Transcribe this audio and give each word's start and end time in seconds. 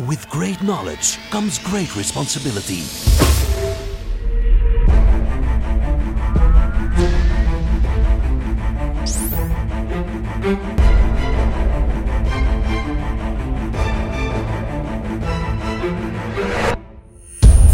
With 0.00 0.28
great 0.28 0.62
knowledge 0.62 1.18
comes 1.30 1.58
great 1.58 1.94
responsibility. 1.96 2.82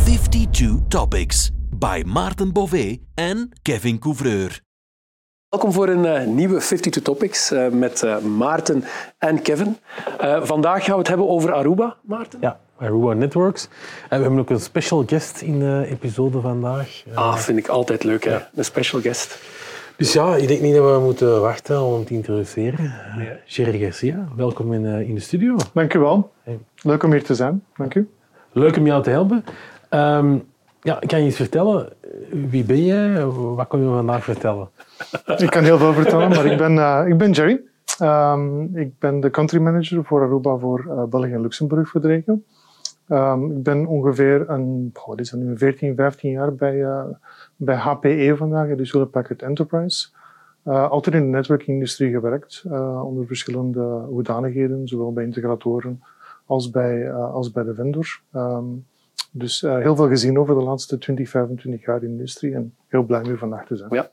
Fifty-two 0.05 0.83
topics 0.91 1.51
by 1.73 2.03
Maarten 2.03 2.53
Bové 2.53 3.01
and 3.17 3.55
Kevin 3.65 3.99
Couvreur. 3.99 4.61
Welkom 5.49 5.73
voor 5.73 5.89
een 5.89 6.05
uh, 6.05 6.35
nieuwe 6.35 6.59
52 6.59 7.03
Topics 7.03 7.53
uh, 7.53 7.69
met 7.69 8.03
uh, 8.03 8.19
Maarten 8.19 8.85
en 9.19 9.43
Kevin. 9.43 9.77
vandaag 10.43 10.85
gaan 10.85 10.93
we 10.93 10.99
het 10.99 11.09
hebben 11.09 11.29
over 11.29 11.53
Aruba, 11.53 11.97
Maarten. 12.03 12.39
Ja, 12.41 12.61
Aruba 12.79 13.13
Networks. 13.13 13.69
En 14.09 14.17
we 14.17 14.23
hebben 14.23 14.39
ook 14.39 14.51
een 14.51 14.61
special 14.61 15.05
guest 15.07 15.41
in 15.41 15.59
de 15.59 15.87
episode 15.91 16.41
vandaag. 16.41 17.03
ah, 17.15 17.37
vind 17.37 17.59
ik 17.59 17.69
altijd 17.69 18.05
leuk, 18.05 18.25
hè? 18.25 18.39
een 18.55 18.65
special 18.65 19.01
guest. 19.01 19.39
Dus 19.97 20.13
ja, 20.13 20.37
ik 20.37 20.49
denk 20.49 20.61
niet 20.61 20.75
dat 20.75 20.95
we 20.95 21.01
moeten 21.01 21.41
wachten 21.41 21.83
om 21.83 22.05
te 22.05 22.15
introduceren. 22.15 22.95
Nee. 23.17 23.33
Jerry 23.45 23.79
Garcia, 23.79 24.29
welkom 24.37 24.73
in, 24.73 24.85
in 24.85 25.15
de 25.15 25.21
studio. 25.21 25.57
Dank 25.75 25.95
u 25.95 25.99
wel. 25.99 26.33
Leuk 26.83 27.03
om 27.03 27.11
hier 27.11 27.25
te 27.25 27.35
zijn. 27.35 27.65
Dank 27.77 27.95
u. 27.95 28.09
Leuk 28.53 28.77
om 28.77 28.87
jou 28.87 29.03
te 29.03 29.11
helpen. 29.11 29.45
Um, 29.91 30.47
ja, 30.83 30.99
kan 31.07 31.21
je 31.21 31.27
iets 31.27 31.37
vertellen? 31.37 31.89
Wie 32.31 32.65
ben 32.65 32.85
je? 32.85 33.27
Wat 33.57 33.69
kun 33.69 33.81
je 33.81 33.87
vandaag 33.87 34.25
vertellen? 34.25 34.69
Ik 35.37 35.51
kan 35.51 35.65
heel 35.65 35.79
veel 35.79 35.93
vertellen, 35.93 36.29
maar 36.29 36.47
ik 36.47 36.59
ben, 36.59 36.77
uh, 36.77 37.05
ik 37.07 37.19
ben 37.19 37.31
Jerry. 37.31 37.61
Um, 38.03 38.77
ik 38.77 38.99
ben 38.99 39.21
de 39.21 39.31
country 39.31 39.59
manager 39.61 40.05
voor 40.05 40.23
Aruba 40.23 40.57
voor 40.57 40.85
uh, 40.89 41.05
België 41.05 41.33
en 41.33 41.41
Luxemburg 41.41 41.89
voor. 41.89 42.41
Um, 43.09 43.51
ik 43.51 43.63
ben 43.63 43.87
ongeveer 43.87 44.51
een, 44.51 44.91
oh, 45.07 45.17
dat 45.17 45.33
nu, 45.33 45.59
14, 45.59 45.95
15 45.97 46.31
jaar 46.31 46.55
bij, 46.55 46.75
uh, 46.75 47.05
bij 47.57 47.77
HPE 47.77 48.35
vandaag, 48.37 48.77
dus 48.77 48.93
Hewlett 48.93 49.13
Packard 49.13 49.43
Enterprise. 49.43 50.09
altijd 50.65 51.15
in 51.15 51.23
de 51.23 51.29
netwerkindustrie 51.37 52.11
gewerkt, 52.11 52.65
onder 53.03 53.27
verschillende 53.27 53.81
hoedanigheden, 54.09 54.89
zowel 54.89 55.13
bij 55.13 55.25
integratoren 55.25 56.03
als 56.47 56.71
bij, 56.71 57.13
als 57.13 57.51
bij 57.51 57.65
de 57.65 57.75
vendor. 57.75 58.21
Um, 58.35 58.85
dus 59.39 59.63
uh, 59.63 59.79
heel 59.79 59.97
veel 59.97 60.09
gezien 60.09 60.39
over 60.39 60.55
de 60.55 60.63
laatste 60.63 60.99
20, 60.99 61.29
25 61.29 61.85
jaar 61.85 61.95
in 61.95 62.01
de 62.01 62.07
industrie 62.07 62.55
en 62.55 62.75
heel 62.89 63.03
blij 63.03 63.23
mee 63.23 63.37
vandaag 63.37 63.67
te 63.67 63.77
zijn. 63.77 63.91
Ja, 63.91 64.11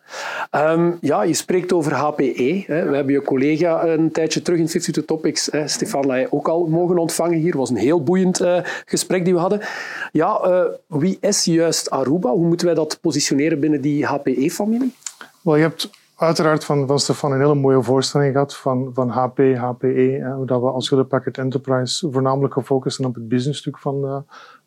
um, 0.74 0.98
ja 1.02 1.24
je 1.24 1.34
spreekt 1.34 1.74
over 1.74 1.94
HPE. 1.94 2.64
Hè. 2.68 2.90
We 2.90 2.96
hebben 2.96 3.14
je 3.14 3.22
collega 3.22 3.86
een 3.88 4.12
tijdje 4.12 4.42
terug 4.42 4.60
in 4.60 4.66
52 4.66 5.06
Topics, 5.06 5.52
hè, 5.52 5.68
Stefan 5.68 6.08
Leij, 6.08 6.28
ook 6.30 6.48
al 6.48 6.66
mogen 6.68 6.98
ontvangen 6.98 7.38
hier. 7.38 7.48
Het 7.48 7.56
was 7.56 7.70
een 7.70 7.76
heel 7.76 8.04
boeiend 8.04 8.42
uh, 8.42 8.60
gesprek 8.86 9.24
die 9.26 9.34
we 9.34 9.40
hadden. 9.40 9.60
Ja, 10.12 10.42
uh, 10.46 10.64
wie 10.88 11.18
is 11.22 11.46
juist 11.46 11.90
Aruba? 11.90 12.30
Hoe 12.30 12.48
moeten 12.48 12.66
wij 12.66 12.76
dat 12.76 12.98
positioneren 13.02 13.60
binnen 13.60 13.82
die 13.82 14.06
HPE-familie? 14.06 14.94
Wel, 15.42 15.56
je 15.56 15.62
hebt 15.62 15.90
uiteraard 16.16 16.66
van, 16.66 16.88
van 16.88 17.00
Stefan 17.00 17.32
een 17.32 17.40
hele 17.40 17.56
mooie 17.56 17.84
voorstelling 17.84 18.32
gehad 18.32 18.56
van, 18.56 18.92
van 18.94 19.10
HP, 19.10 19.38
HPE. 19.38 20.20
En 20.22 20.32
hoe 20.32 20.46
dat 20.46 20.62
we 20.62 20.68
als 20.68 20.90
Hewlett 20.90 21.10
Packard 21.10 21.38
Enterprise 21.38 22.12
voornamelijk 22.12 22.54
gefocust 22.54 22.96
zijn 22.96 23.08
op 23.08 23.16
het 23.16 23.28
businessstuk 23.28 23.78
van, 23.78 24.04
uh, 24.04 24.18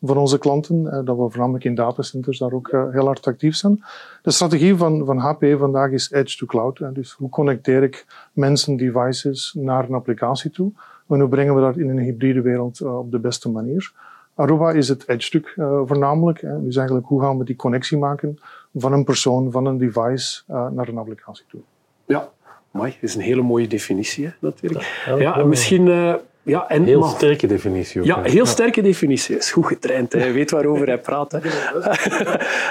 van 0.01 0.17
onze 0.17 0.37
klanten. 0.37 0.81
Uh, 0.81 0.91
dat 0.91 1.17
we 1.17 1.29
voornamelijk 1.29 1.63
in 1.63 1.75
datacenters 1.75 2.37
daar 2.37 2.51
ook 2.51 2.71
heel 2.91 3.05
hard 3.05 3.27
actief 3.27 3.55
zijn. 3.55 3.83
De 4.21 4.31
strategie 4.31 4.75
van, 4.75 5.05
van 5.05 5.17
HPE 5.17 5.57
vandaag 5.57 5.91
is 5.91 6.11
edge 6.11 6.37
to 6.37 6.45
cloud. 6.45 6.81
dus 6.93 7.11
hoe 7.11 7.29
connecteer 7.29 7.83
ik 7.83 8.05
mensen, 8.33 8.77
devices 8.77 9.53
naar 9.57 9.83
een 9.83 9.95
applicatie 9.95 10.51
toe? 10.51 10.71
En 11.07 11.19
hoe 11.19 11.29
brengen 11.29 11.55
we 11.55 11.61
dat 11.61 11.77
in 11.77 11.89
een 11.89 11.99
hybride 11.99 12.41
wereld 12.41 12.81
op 12.81 13.11
de 13.11 13.19
beste 13.19 13.49
manier? 13.49 13.91
Aruba 14.35 14.71
is 14.71 14.89
het 14.89 15.07
edge-stuk 15.07 15.53
voornamelijk. 15.85 16.41
Hè. 16.41 16.63
Dus 16.63 16.75
eigenlijk 16.75 17.07
hoe 17.07 17.21
gaan 17.21 17.37
we 17.37 17.43
die 17.43 17.55
connectie 17.55 17.97
maken 17.97 18.39
van 18.73 18.93
een 18.93 19.03
persoon, 19.03 19.51
van 19.51 19.65
een 19.65 19.77
device 19.77 20.43
uh, 20.49 20.67
naar 20.67 20.87
een 20.87 20.97
applicatie 20.97 21.45
toe. 21.49 21.61
Ja, 22.05 22.29
mooi. 22.71 22.91
Dat 22.91 23.09
is 23.09 23.15
een 23.15 23.21
hele 23.21 23.41
mooie 23.41 23.67
definitie 23.67 24.33
natuurlijk. 24.39 25.03
Ja, 25.05 25.15
ja, 25.15 25.43
misschien... 25.43 25.85
Uh, 25.87 26.15
ja, 26.49 26.67
en 26.67 26.83
heel 26.83 27.03
sterke 27.03 27.47
definitie. 27.47 28.01
Ook, 28.01 28.07
ja, 28.07 28.21
heel 28.21 28.45
sterke 28.45 28.81
definitie. 28.81 29.37
Is 29.37 29.51
goed 29.51 29.65
getraind. 29.65 30.13
Hij 30.13 30.33
weet 30.33 30.51
waarover 30.51 30.87
hij 30.87 30.99
praat. 30.99 31.33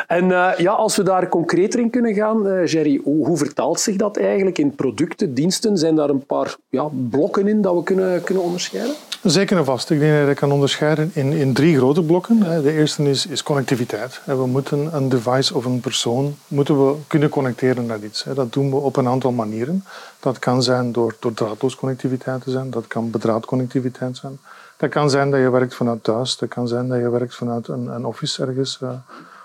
en 0.07 0.25
uh, 0.25 0.51
ja, 0.57 0.73
als 0.73 0.97
we 0.97 1.03
daar 1.03 1.29
concreter 1.29 1.81
in 1.81 1.91
kunnen 1.91 2.15
gaan, 2.15 2.47
uh, 2.47 2.67
Jerry, 2.67 3.01
hoe, 3.05 3.27
hoe, 3.27 3.37
vertaalt 3.37 3.81
zich 3.81 3.97
dat 3.97 4.17
eigenlijk 4.17 4.59
in 4.59 4.75
producten, 4.75 5.35
diensten? 5.35 5.79
Zijn 5.79 5.95
daar 5.95 6.09
een 6.09 6.27
paar 6.27 6.57
ja, 6.69 6.89
blokken 7.11 7.49
in 7.49 7.63
dat 7.63 7.75
we 7.75 7.83
kunnen, 7.83 8.23
kunnen 8.23 8.45
onderscheiden? 8.45 8.95
Zeker 9.23 9.57
en 9.57 9.65
vast. 9.65 9.91
Ik 9.91 9.99
denk 9.99 10.11
dat 10.11 10.21
je 10.21 10.27
dat 10.27 10.39
kan 10.39 10.53
onderscheiden 10.53 11.11
in, 11.15 11.33
in 11.33 11.53
drie 11.53 11.77
grote 11.77 12.03
blokken. 12.03 12.63
De 12.63 12.73
eerste 12.73 13.11
is, 13.11 13.27
is 13.27 13.43
connectiviteit. 13.43 14.21
We 14.25 14.47
moeten 14.47 14.95
een 14.95 15.09
device 15.09 15.55
of 15.55 15.65
een 15.65 15.81
persoon 15.81 16.37
moeten 16.49 16.87
we 16.87 16.95
kunnen 17.07 17.29
connecteren 17.29 17.87
naar 17.87 18.03
iets. 18.03 18.25
Dat 18.35 18.53
doen 18.53 18.71
we 18.71 18.77
op 18.77 18.97
een 18.97 19.09
aantal 19.09 19.33
manieren. 19.33 19.85
Dat 20.21 20.39
kan 20.39 20.63
zijn 20.63 20.93
door, 20.93 21.15
door 21.21 21.33
draadloos 21.33 21.77
connectiviteit 21.77 22.43
te 22.43 22.51
zijn. 22.51 22.71
Dat 22.71 22.87
kan 22.87 23.11
bedraadconnectiviteit 23.11 24.17
zijn. 24.17 24.39
Dat 24.77 24.91
kan 24.91 25.11
zijn 25.11 25.31
dat 25.31 25.41
je 25.41 25.51
werkt 25.51 25.75
vanuit 25.75 26.05
thuis. 26.05 26.37
Dat 26.37 26.49
kan 26.49 26.69
zijn 26.69 26.89
dat 26.89 26.99
je 26.99 27.11
werkt 27.11 27.35
vanuit 27.35 27.69
een, 27.69 27.87
een 27.87 28.05
office 28.05 28.47
ergens. 28.47 28.81
Uh, 28.83 28.91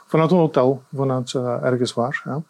vanuit 0.06 0.32
een 0.32 0.38
hotel, 0.38 0.82
vanuit 0.96 1.34
uh, 1.34 1.64
ergens 1.64 1.94
waar. 1.94 2.22
Ja. 2.26 2.42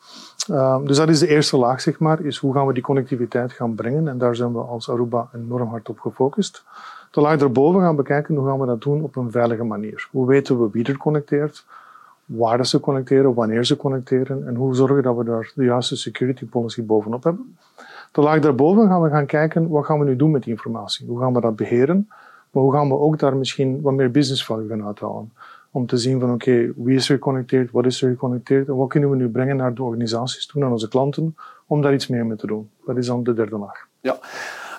Uh, 0.50 0.86
dus 0.86 0.98
dat 0.98 1.10
is 1.10 1.20
de 1.20 1.28
eerste 1.28 1.58
laag, 1.58 1.82
zeg 1.82 2.00
maar. 2.00 2.22
Is 2.22 2.38
hoe 2.38 2.54
gaan 2.54 2.68
we 2.68 2.74
die 2.74 2.84
connectiviteit 2.84 3.52
gaan 3.52 3.76
brengen. 3.76 4.08
En 4.08 4.18
daar 4.18 4.36
zijn 4.36 4.54
we 4.54 4.60
als 4.60 4.90
Aruba 4.90 5.30
enorm 5.34 5.70
hard 5.70 5.90
op 5.90 6.00
gefocust. 6.00 6.64
De 7.12 7.22
laag 7.22 7.40
erboven 7.40 7.82
gaan 7.82 7.96
bekijken 7.96 8.36
hoe 8.36 8.48
gaan 8.48 8.60
we 8.60 8.66
dat 8.66 8.82
doen 8.82 9.02
op 9.02 9.16
een 9.16 9.32
veilige 9.32 9.64
manier. 9.64 10.08
Hoe 10.12 10.28
weten 10.28 10.62
we 10.62 10.70
wie 10.72 10.86
er 10.86 10.98
connecteert, 10.98 11.66
waar 12.26 12.66
ze 12.66 12.80
connecteren, 12.80 13.34
wanneer 13.34 13.66
ze 13.66 13.78
connecteren 13.78 14.48
en 14.48 14.56
hoe 14.56 14.76
zorgen 14.76 15.04
dat 15.04 15.16
we 15.16 15.24
daar 15.24 15.52
de 15.56 15.64
juiste 15.64 15.96
security 15.96 16.46
policy 16.46 16.84
bovenop 16.86 17.24
hebben. 17.24 17.58
De 18.14 18.22
laag 18.22 18.40
daarboven 18.40 18.88
gaan 18.88 19.02
we 19.02 19.10
gaan 19.10 19.26
kijken 19.26 19.70
wat 19.70 19.86
gaan 19.86 20.00
we 20.00 20.06
nu 20.06 20.16
doen 20.16 20.32
met 20.32 20.44
die 20.44 20.52
informatie. 20.52 21.08
Hoe 21.08 21.20
gaan 21.20 21.34
we 21.34 21.42
dat 21.42 21.56
beheren, 21.56 22.06
maar 22.52 22.64
hoe 22.64 22.74
gaan 22.74 22.88
we 22.88 23.00
ook 23.00 23.20
daar 23.20 23.36
misschien 23.36 23.82
wat 23.82 23.94
meer 23.94 24.12
business 24.12 24.46
value 24.46 24.68
gaan 24.68 24.86
uithalen. 24.86 25.32
Om 25.72 25.86
te 25.86 25.98
zien 25.98 26.20
van 26.20 26.34
oké, 26.34 26.72
wie 26.76 26.96
is 26.96 27.10
er 27.10 27.16
geconnecteerd, 27.16 27.72
wat 27.72 27.86
is 27.86 28.02
er 28.02 28.10
geconnecteerd 28.10 28.68
en 28.68 28.76
wat 28.76 28.90
kunnen 28.90 29.10
we 29.10 29.16
nu 29.16 29.30
brengen 29.30 29.56
naar 29.56 29.74
de 29.74 29.84
organisaties 29.84 30.46
toe, 30.46 30.62
naar 30.62 30.72
onze 30.72 30.88
klanten, 30.88 31.36
om 31.68 31.82
daar 31.82 31.94
iets 31.94 32.08
meer 32.08 32.26
mee 32.26 32.38
te 32.38 32.48
doen. 32.48 32.70
Dat 32.86 32.98
is 32.98 33.06
dan 33.06 33.24
de 33.24 33.34
derde 33.34 33.58
laag. 33.58 33.88
Ja. 34.00 34.18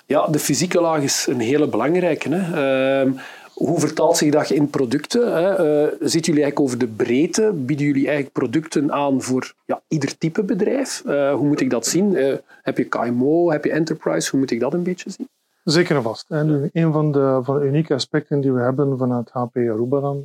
Ja, 0.05 0.27
de 0.27 0.39
fysieke 0.39 0.81
laag 0.81 1.01
is 1.01 1.27
een 1.29 1.39
hele 1.39 1.67
belangrijke. 1.67 2.29
Hè. 2.29 3.05
Uh, 3.05 3.11
hoe 3.55 3.79
vertaalt 3.79 4.17
zich 4.17 4.31
dat 4.31 4.49
in 4.49 4.69
producten? 4.69 5.33
Hè? 5.33 5.49
Uh, 5.51 5.91
zitten 5.99 6.33
jullie 6.33 6.43
eigenlijk 6.43 6.59
over 6.59 6.77
de 6.77 6.87
breedte? 6.87 7.51
Bieden 7.55 7.85
jullie 7.85 8.05
eigenlijk 8.05 8.33
producten 8.33 8.91
aan 8.91 9.21
voor 9.21 9.53
ja, 9.65 9.81
ieder 9.87 10.17
type 10.17 10.43
bedrijf? 10.43 11.03
Uh, 11.05 11.33
hoe 11.33 11.47
moet 11.47 11.61
ik 11.61 11.69
dat 11.69 11.85
zien? 11.85 12.13
Uh, 12.13 12.35
heb 12.61 12.77
je 12.77 12.83
KMO, 12.83 13.51
heb 13.51 13.63
je 13.63 13.71
enterprise? 13.71 14.29
Hoe 14.29 14.39
moet 14.39 14.51
ik 14.51 14.59
dat 14.59 14.73
een 14.73 14.83
beetje 14.83 15.09
zien? 15.09 15.29
Zeker 15.63 15.95
en 15.95 16.03
vast. 16.03 16.29
En 16.29 16.69
een 16.73 16.91
van 16.91 17.11
de, 17.11 17.61
unieke 17.63 17.93
aspecten 17.93 18.41
die 18.41 18.51
we 18.51 18.61
hebben 18.61 18.97
vanuit 18.97 19.29
HP 19.29 19.55
Aruba 19.55 19.99
dan, 19.99 20.23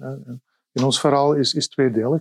in 0.73 0.85
ons 0.85 1.01
verhaal 1.01 1.35
is, 1.35 1.55
is 1.55 1.69
tweedelig. 1.69 2.21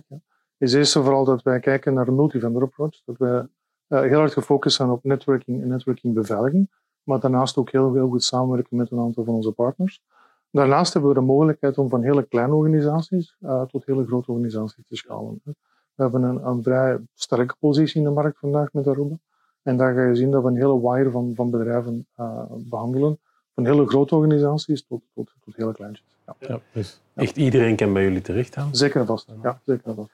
Is 0.58 0.72
eerst 0.72 0.96
en 0.96 1.02
vooral 1.02 1.24
dat 1.24 1.42
wij 1.42 1.60
kijken 1.60 1.94
naar 1.94 2.08
een 2.08 2.14
multi-vendor 2.14 2.62
approach. 2.62 3.00
Dat 3.04 3.16
wij 3.18 3.46
heel 3.88 4.18
hard 4.18 4.32
gefocust 4.32 4.76
zijn 4.76 4.90
op 4.90 5.04
networking 5.04 5.62
en 5.62 5.68
networkingbeveiliging 5.68 6.68
maar 7.10 7.20
daarnaast 7.20 7.56
ook 7.56 7.70
heel, 7.70 7.94
heel 7.94 8.08
goed 8.08 8.24
samenwerken 8.24 8.76
met 8.76 8.90
een 8.90 8.98
aantal 8.98 9.24
van 9.24 9.34
onze 9.34 9.52
partners. 9.52 10.02
Daarnaast 10.50 10.92
hebben 10.92 11.10
we 11.10 11.20
de 11.20 11.26
mogelijkheid 11.26 11.78
om 11.78 11.88
van 11.88 12.02
hele 12.02 12.22
kleine 12.22 12.54
organisaties 12.54 13.36
uh, 13.40 13.62
tot 13.62 13.86
hele 13.86 14.06
grote 14.06 14.30
organisaties 14.32 14.84
te 14.86 14.96
schalen. 14.96 15.40
We 15.44 15.54
hebben 15.94 16.22
een, 16.22 16.46
een, 16.46 16.62
vrij 16.62 16.98
sterke 17.14 17.54
positie 17.58 17.96
in 17.96 18.04
de 18.04 18.10
markt 18.10 18.38
vandaag 18.38 18.72
met 18.72 18.86
Aruba. 18.86 19.18
En 19.62 19.76
daar 19.76 19.94
ga 19.94 20.02
je 20.02 20.14
zien 20.14 20.30
dat 20.30 20.42
we 20.42 20.48
een 20.48 20.56
hele 20.56 20.80
wire 20.80 21.10
van, 21.10 21.32
van 21.34 21.50
bedrijven 21.50 22.06
uh, 22.16 22.42
behandelen. 22.50 23.18
Van 23.54 23.66
hele 23.66 23.86
grote 23.86 24.14
organisaties 24.14 24.86
tot, 24.86 25.02
tot, 25.14 25.32
tot 25.44 25.56
hele 25.56 25.72
kleintjes. 25.72 26.06
Ja. 26.26 26.34
ja 26.38 26.60
dus 26.72 27.00
echt 27.14 27.36
iedereen 27.36 27.76
kan 27.76 27.92
bij 27.92 28.02
jullie 28.02 28.20
terecht 28.20 28.54
gaan? 28.54 28.68
Zeker 28.72 29.00
en 29.00 29.06
vast. 29.06 29.28
Ja, 29.42 29.60
zeker 29.64 29.86
en 29.88 29.94
vast. 29.94 30.10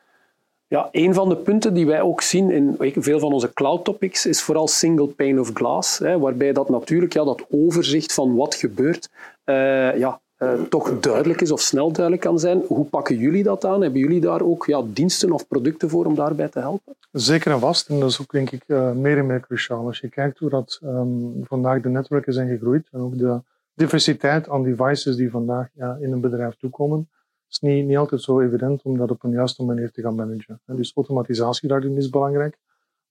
Ja, 0.68 0.88
een 0.90 1.14
van 1.14 1.28
de 1.28 1.36
punten 1.36 1.74
die 1.74 1.86
wij 1.86 2.00
ook 2.00 2.20
zien 2.20 2.50
in 2.50 2.92
veel 3.02 3.18
van 3.18 3.32
onze 3.32 3.52
cloud 3.52 3.84
topics 3.84 4.26
is 4.26 4.42
vooral 4.42 4.68
single 4.68 5.06
pane 5.06 5.40
of 5.40 5.50
glass, 5.54 5.98
hè, 5.98 6.18
waarbij 6.18 6.52
dat 6.52 6.68
natuurlijk 6.68 7.12
ja, 7.12 7.24
dat 7.24 7.46
overzicht 7.50 8.14
van 8.14 8.34
wat 8.34 8.54
gebeurt 8.54 9.10
uh, 9.44 9.98
ja, 9.98 10.20
uh, 10.38 10.62
toch 10.62 11.00
duidelijk 11.00 11.40
is 11.40 11.50
of 11.50 11.60
snel 11.60 11.92
duidelijk 11.92 12.24
kan 12.24 12.38
zijn. 12.38 12.62
Hoe 12.66 12.84
pakken 12.84 13.16
jullie 13.16 13.42
dat 13.42 13.64
aan? 13.64 13.82
Hebben 13.82 14.00
jullie 14.00 14.20
daar 14.20 14.42
ook 14.42 14.66
ja, 14.66 14.82
diensten 14.86 15.32
of 15.32 15.48
producten 15.48 15.88
voor 15.88 16.06
om 16.06 16.14
daarbij 16.14 16.48
te 16.48 16.58
helpen? 16.58 16.96
Zeker 17.12 17.52
en 17.52 17.60
vast. 17.60 17.88
En 17.88 18.00
dat 18.00 18.10
is 18.10 18.20
ook 18.20 18.30
denk 18.30 18.50
ik 18.50 18.64
uh, 18.66 18.92
meer 18.92 19.18
en 19.18 19.26
meer 19.26 19.40
cruciaal. 19.40 19.86
Als 19.86 20.00
je 20.00 20.08
kijkt 20.08 20.38
hoe 20.38 20.48
dat 20.48 20.80
um, 20.84 21.40
vandaag 21.42 21.82
de 21.82 21.88
netwerken 21.88 22.32
zijn 22.32 22.48
gegroeid 22.48 22.88
en 22.92 23.00
ook 23.00 23.18
de 23.18 23.40
diversiteit 23.74 24.48
aan 24.48 24.62
devices 24.62 25.16
die 25.16 25.30
vandaag 25.30 25.68
ja, 25.72 25.96
in 26.00 26.12
een 26.12 26.20
bedrijf 26.20 26.56
toekomen, 26.56 27.08
is 27.48 27.60
niet, 27.60 27.86
niet 27.86 27.96
altijd 27.96 28.22
zo 28.22 28.40
evident 28.40 28.82
om 28.82 28.98
dat 28.98 29.10
op 29.10 29.24
een 29.24 29.30
juiste 29.30 29.64
manier 29.64 29.90
te 29.90 30.02
gaan 30.02 30.14
managen. 30.14 30.60
Dus 30.66 30.92
automatisatie 30.94 31.68
daarin 31.68 31.96
is 31.96 32.10
belangrijk. 32.10 32.58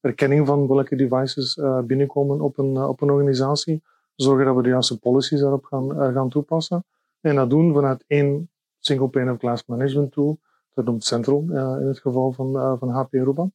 Erkenning 0.01 0.47
van 0.47 0.67
welke 0.67 0.95
devices 0.95 1.57
uh, 1.57 1.79
binnenkomen 1.79 2.41
op 2.41 2.57
een, 2.57 2.77
op 2.77 3.01
een 3.01 3.09
organisatie. 3.09 3.81
Zorgen 4.15 4.45
dat 4.45 4.55
we 4.55 4.61
de 4.61 4.69
juiste 4.69 4.99
policies 4.99 5.39
daarop 5.39 5.65
gaan, 5.65 6.13
gaan 6.13 6.29
toepassen. 6.29 6.83
En 7.25 7.35
dat 7.35 7.49
doen 7.49 7.73
vanuit 7.73 8.03
één 8.07 8.49
single 8.79 9.07
pane 9.07 9.31
of 9.31 9.39
glass 9.39 9.65
management 9.65 10.11
tool. 10.11 10.39
Dat 10.73 10.85
noemt 10.85 11.03
Central 11.03 11.39
in 11.79 11.87
het 11.87 11.99
geval 11.99 12.31
van, 12.31 12.77
van 12.79 12.89
HP 12.89 13.13
Aruba. 13.13 13.49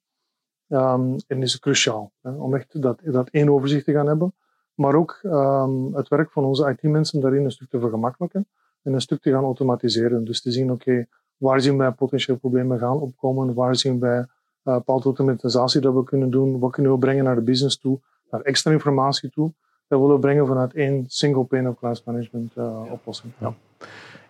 Um, 0.68 1.16
en 1.26 1.42
is 1.42 1.58
cruciaal 1.58 2.12
hè, 2.20 2.30
om 2.30 2.54
echt 2.54 2.82
dat, 2.82 3.00
dat 3.04 3.28
één 3.28 3.48
overzicht 3.48 3.84
te 3.84 3.92
gaan 3.92 4.06
hebben. 4.06 4.34
Maar 4.74 4.94
ook 4.94 5.20
um, 5.22 5.94
het 5.94 6.08
werk 6.08 6.30
van 6.30 6.44
onze 6.44 6.70
IT-mensen 6.70 7.20
daarin 7.20 7.44
een 7.44 7.50
stuk 7.50 7.68
te 7.68 7.80
vergemakkelijken 7.80 8.48
en 8.82 8.92
een 8.92 9.00
stuk 9.00 9.20
te 9.22 9.30
gaan 9.30 9.44
automatiseren. 9.44 10.24
Dus 10.24 10.42
te 10.42 10.50
zien, 10.50 10.72
oké, 10.72 11.06
waar 11.36 11.60
zien 11.60 11.78
wij 11.78 11.90
potentieel 11.90 12.38
problemen 12.38 12.78
gaan 12.78 13.00
opkomen? 13.00 13.54
Waar 13.54 13.76
zien 13.76 14.00
wij 14.00 14.18
uh, 14.18 14.26
bepaalde 14.62 15.04
automatisatie 15.04 15.80
dat 15.80 15.94
we 15.94 16.04
kunnen 16.04 16.30
doen? 16.30 16.58
Wat 16.58 16.72
kunnen 16.72 16.92
we 16.92 16.98
brengen 16.98 17.24
naar 17.24 17.34
de 17.34 17.42
business 17.42 17.78
toe? 17.78 18.00
Naar 18.30 18.40
extra 18.40 18.72
informatie 18.72 19.30
toe? 19.30 19.52
Dat 19.90 20.00
willen 20.00 20.14
we 20.14 20.20
brengen 20.20 20.46
vanuit 20.46 20.74
één 20.74 21.04
single 21.08 21.44
pane 21.44 21.68
of 21.68 21.78
glass 21.78 22.04
management 22.04 22.52
uh, 22.56 22.92
oplossing. 22.92 23.32
Ja. 23.38 23.54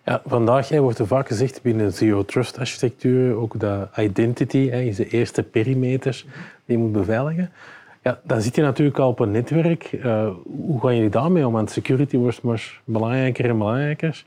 Ja, 0.05 0.21
vandaag 0.25 0.69
hè, 0.69 0.79
wordt 0.79 0.99
er 0.99 1.07
vaak 1.07 1.27
gezegd 1.27 1.61
binnen 1.61 1.93
Zero 1.93 2.25
Trust 2.25 2.57
architectuur 2.57 3.35
ook 3.35 3.59
dat 3.59 3.89
identity 3.97 4.69
hè, 4.69 4.79
is 4.79 4.95
de 4.95 5.07
eerste 5.07 5.43
perimeter 5.43 6.25
die 6.65 6.77
je 6.77 6.83
moet 6.83 6.91
beveiligen. 6.91 7.49
Ja, 8.01 8.19
dan 8.23 8.41
zit 8.41 8.55
je 8.55 8.61
natuurlijk 8.61 8.99
al 8.99 9.09
op 9.09 9.19
een 9.19 9.31
netwerk. 9.31 9.91
Uh, 9.91 10.29
hoe 10.65 10.79
gaan 10.79 10.95
jullie 10.95 11.09
daarmee 11.09 11.47
om? 11.47 11.53
Want 11.53 11.71
security 11.71 12.17
wordt 12.17 12.41
maar 12.41 12.81
belangrijker 12.85 13.49
en 13.49 13.57
belangrijker. 13.57 14.25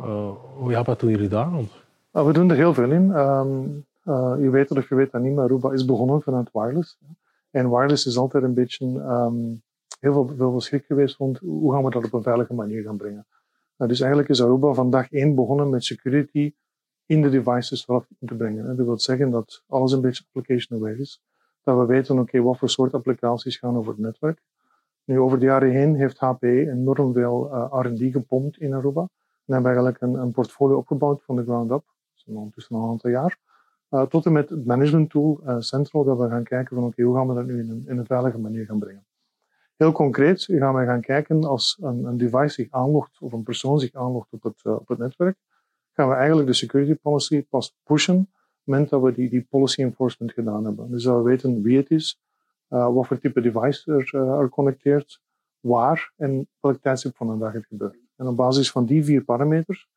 Uh, 0.00 0.30
ja, 0.68 0.82
wat 0.82 1.00
doen 1.00 1.10
jullie 1.10 1.28
daar 1.28 1.50
rond? 1.50 1.70
We 2.10 2.32
doen 2.32 2.50
er 2.50 2.56
heel 2.56 2.74
veel 2.74 2.90
in. 2.90 3.10
Um, 3.10 3.84
je 4.42 4.50
weet 4.50 4.68
het 4.68 4.78
of 4.78 4.88
je 4.88 4.94
weet 4.94 5.12
dat 5.12 5.22
niet, 5.22 5.34
maar 5.34 5.44
Aruba 5.44 5.72
is 5.72 5.84
begonnen 5.84 6.22
vanuit 6.22 6.48
wireless. 6.52 6.98
En 7.50 7.70
wireless 7.70 8.06
is 8.06 8.16
altijd 8.16 8.44
een 8.44 8.54
beetje 8.54 8.86
um, 8.86 9.62
heel 10.04 10.26
veel, 10.26 10.36
veel 10.36 10.60
schrik 10.60 10.84
geweest 10.84 11.16
rond 11.16 11.38
hoe 11.38 11.72
gaan 11.72 11.84
we 11.84 11.90
dat 11.90 12.04
op 12.04 12.12
een 12.12 12.22
veilige 12.22 12.54
manier 12.54 12.82
gaan 12.82 12.96
brengen. 12.96 13.26
Nou, 13.76 13.90
dus 13.90 14.00
eigenlijk 14.00 14.30
is 14.30 14.42
Aruba 14.42 14.72
van 14.72 14.90
dag 14.90 15.10
één 15.10 15.34
begonnen 15.34 15.70
met 15.70 15.84
security 15.84 16.54
in 17.06 17.22
de 17.22 17.30
devices 17.30 17.84
zelf 17.84 18.06
te 18.26 18.34
brengen. 18.34 18.76
Dat 18.76 18.86
wil 18.86 18.98
zeggen 18.98 19.30
dat 19.30 19.62
alles 19.68 19.92
een 19.92 20.00
beetje 20.00 20.24
application 20.26 20.78
aware 20.78 20.98
is. 20.98 21.22
Dat 21.62 21.78
we 21.78 21.86
weten, 21.86 22.18
oké, 22.18 22.42
wat 22.42 22.58
voor 22.58 22.68
soort 22.68 22.94
applicaties 22.94 23.56
gaan 23.56 23.76
over 23.76 23.92
het 23.92 24.00
netwerk. 24.00 24.42
Nu, 25.04 25.20
over 25.20 25.38
de 25.38 25.44
jaren 25.44 25.70
heen 25.70 25.94
heeft 25.94 26.18
HPE 26.18 26.70
enorm 26.70 27.12
veel 27.12 27.50
uh, 27.52 27.80
R&D 27.80 28.12
gepompt 28.12 28.60
in 28.60 28.74
Aruba. 28.74 29.00
En 29.46 29.54
hebben 29.54 29.72
eigenlijk 29.72 30.00
een, 30.00 30.14
een 30.14 30.32
portfolio 30.32 30.76
opgebouwd 30.76 31.22
van 31.22 31.36
de 31.36 31.42
ground 31.42 31.70
up. 31.70 31.84
Dat 31.84 32.14
is 32.14 32.24
ondertussen 32.26 32.76
al 32.76 32.82
een 32.82 32.90
aantal 32.90 33.10
jaar. 33.10 33.38
Uh, 33.90 34.02
tot 34.02 34.26
en 34.26 34.32
met 34.32 34.50
het 34.50 34.66
management 34.66 35.10
tool 35.10 35.40
uh, 35.46 35.56
Central, 35.58 36.04
dat 36.04 36.18
we 36.18 36.28
gaan 36.28 36.44
kijken 36.44 36.76
van 36.76 36.84
oké, 36.84 37.02
hoe 37.02 37.16
gaan 37.16 37.28
we 37.28 37.34
dat 37.34 37.46
nu 37.46 37.58
in 37.86 37.98
een 37.98 38.06
veilige 38.06 38.38
manier 38.38 38.64
gaan 38.64 38.78
brengen. 38.78 39.04
Heel 39.76 39.92
concreet 39.92 40.44
gaan 40.44 40.74
we 40.74 40.84
gaan 40.84 41.00
kijken 41.00 41.44
als 41.44 41.78
een, 41.80 42.04
een 42.04 42.16
device 42.16 42.54
zich 42.54 42.70
aanlogt 42.70 43.20
of 43.20 43.32
een 43.32 43.42
persoon 43.42 43.80
zich 43.80 43.94
aanlogt 43.94 44.32
op 44.32 44.42
het, 44.42 44.60
uh, 44.64 44.72
op 44.72 44.88
het 44.88 44.98
netwerk, 44.98 45.36
gaan 45.92 46.08
we 46.08 46.14
eigenlijk 46.14 46.48
de 46.48 46.54
security 46.54 46.94
policy 46.94 47.42
pas 47.42 47.76
pushen 47.82 48.28
op 48.64 48.72
moment 48.72 48.90
dat 48.90 49.02
we 49.02 49.12
die, 49.12 49.30
die 49.30 49.46
policy 49.50 49.80
enforcement 49.80 50.32
gedaan 50.32 50.64
hebben. 50.64 50.90
Dus 50.90 51.02
dat 51.02 51.16
we 51.16 51.22
weten 51.22 51.62
wie 51.62 51.76
het 51.76 51.90
is, 51.90 52.20
uh, 52.70 52.94
wat 52.94 53.06
voor 53.06 53.18
type 53.18 53.40
device 53.40 53.92
er, 53.92 54.10
uh, 54.14 54.38
er 54.38 54.48
connecteert, 54.48 55.20
waar 55.60 56.12
en 56.16 56.48
welk 56.60 56.80
tijdstip 56.80 57.16
van 57.16 57.26
de 57.26 57.38
dag 57.38 57.52
het 57.52 57.66
gebeurt. 57.66 57.98
En 58.16 58.26
op 58.26 58.36
basis 58.36 58.70
van 58.70 58.84
die 58.84 59.04
vier 59.04 59.24
parameters 59.24 59.88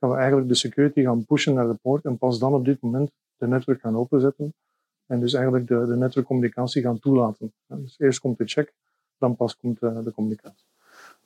gaan 0.00 0.10
we 0.10 0.16
eigenlijk 0.16 0.48
de 0.48 0.54
security 0.54 1.02
gaan 1.02 1.24
pushen 1.24 1.54
naar 1.54 1.66
de 1.66 1.74
poort 1.74 2.04
en 2.04 2.18
pas 2.18 2.38
dan 2.38 2.54
op 2.54 2.64
dit 2.64 2.80
moment 2.80 3.10
de 3.36 3.46
netwerk 3.46 3.80
gaan 3.80 3.96
openzetten 3.96 4.54
en 5.06 5.20
dus 5.20 5.32
eigenlijk 5.32 5.68
de, 5.68 5.86
de 5.86 5.96
netwerkcommunicatie 5.96 6.82
gaan 6.82 6.98
toelaten. 6.98 7.52
Dus 7.66 7.98
eerst 7.98 8.20
komt 8.20 8.38
de 8.38 8.46
check, 8.46 8.72
dan 9.18 9.36
pas 9.36 9.56
komt 9.56 9.80
de, 9.80 10.02
de 10.04 10.12
communicatie. 10.12 10.64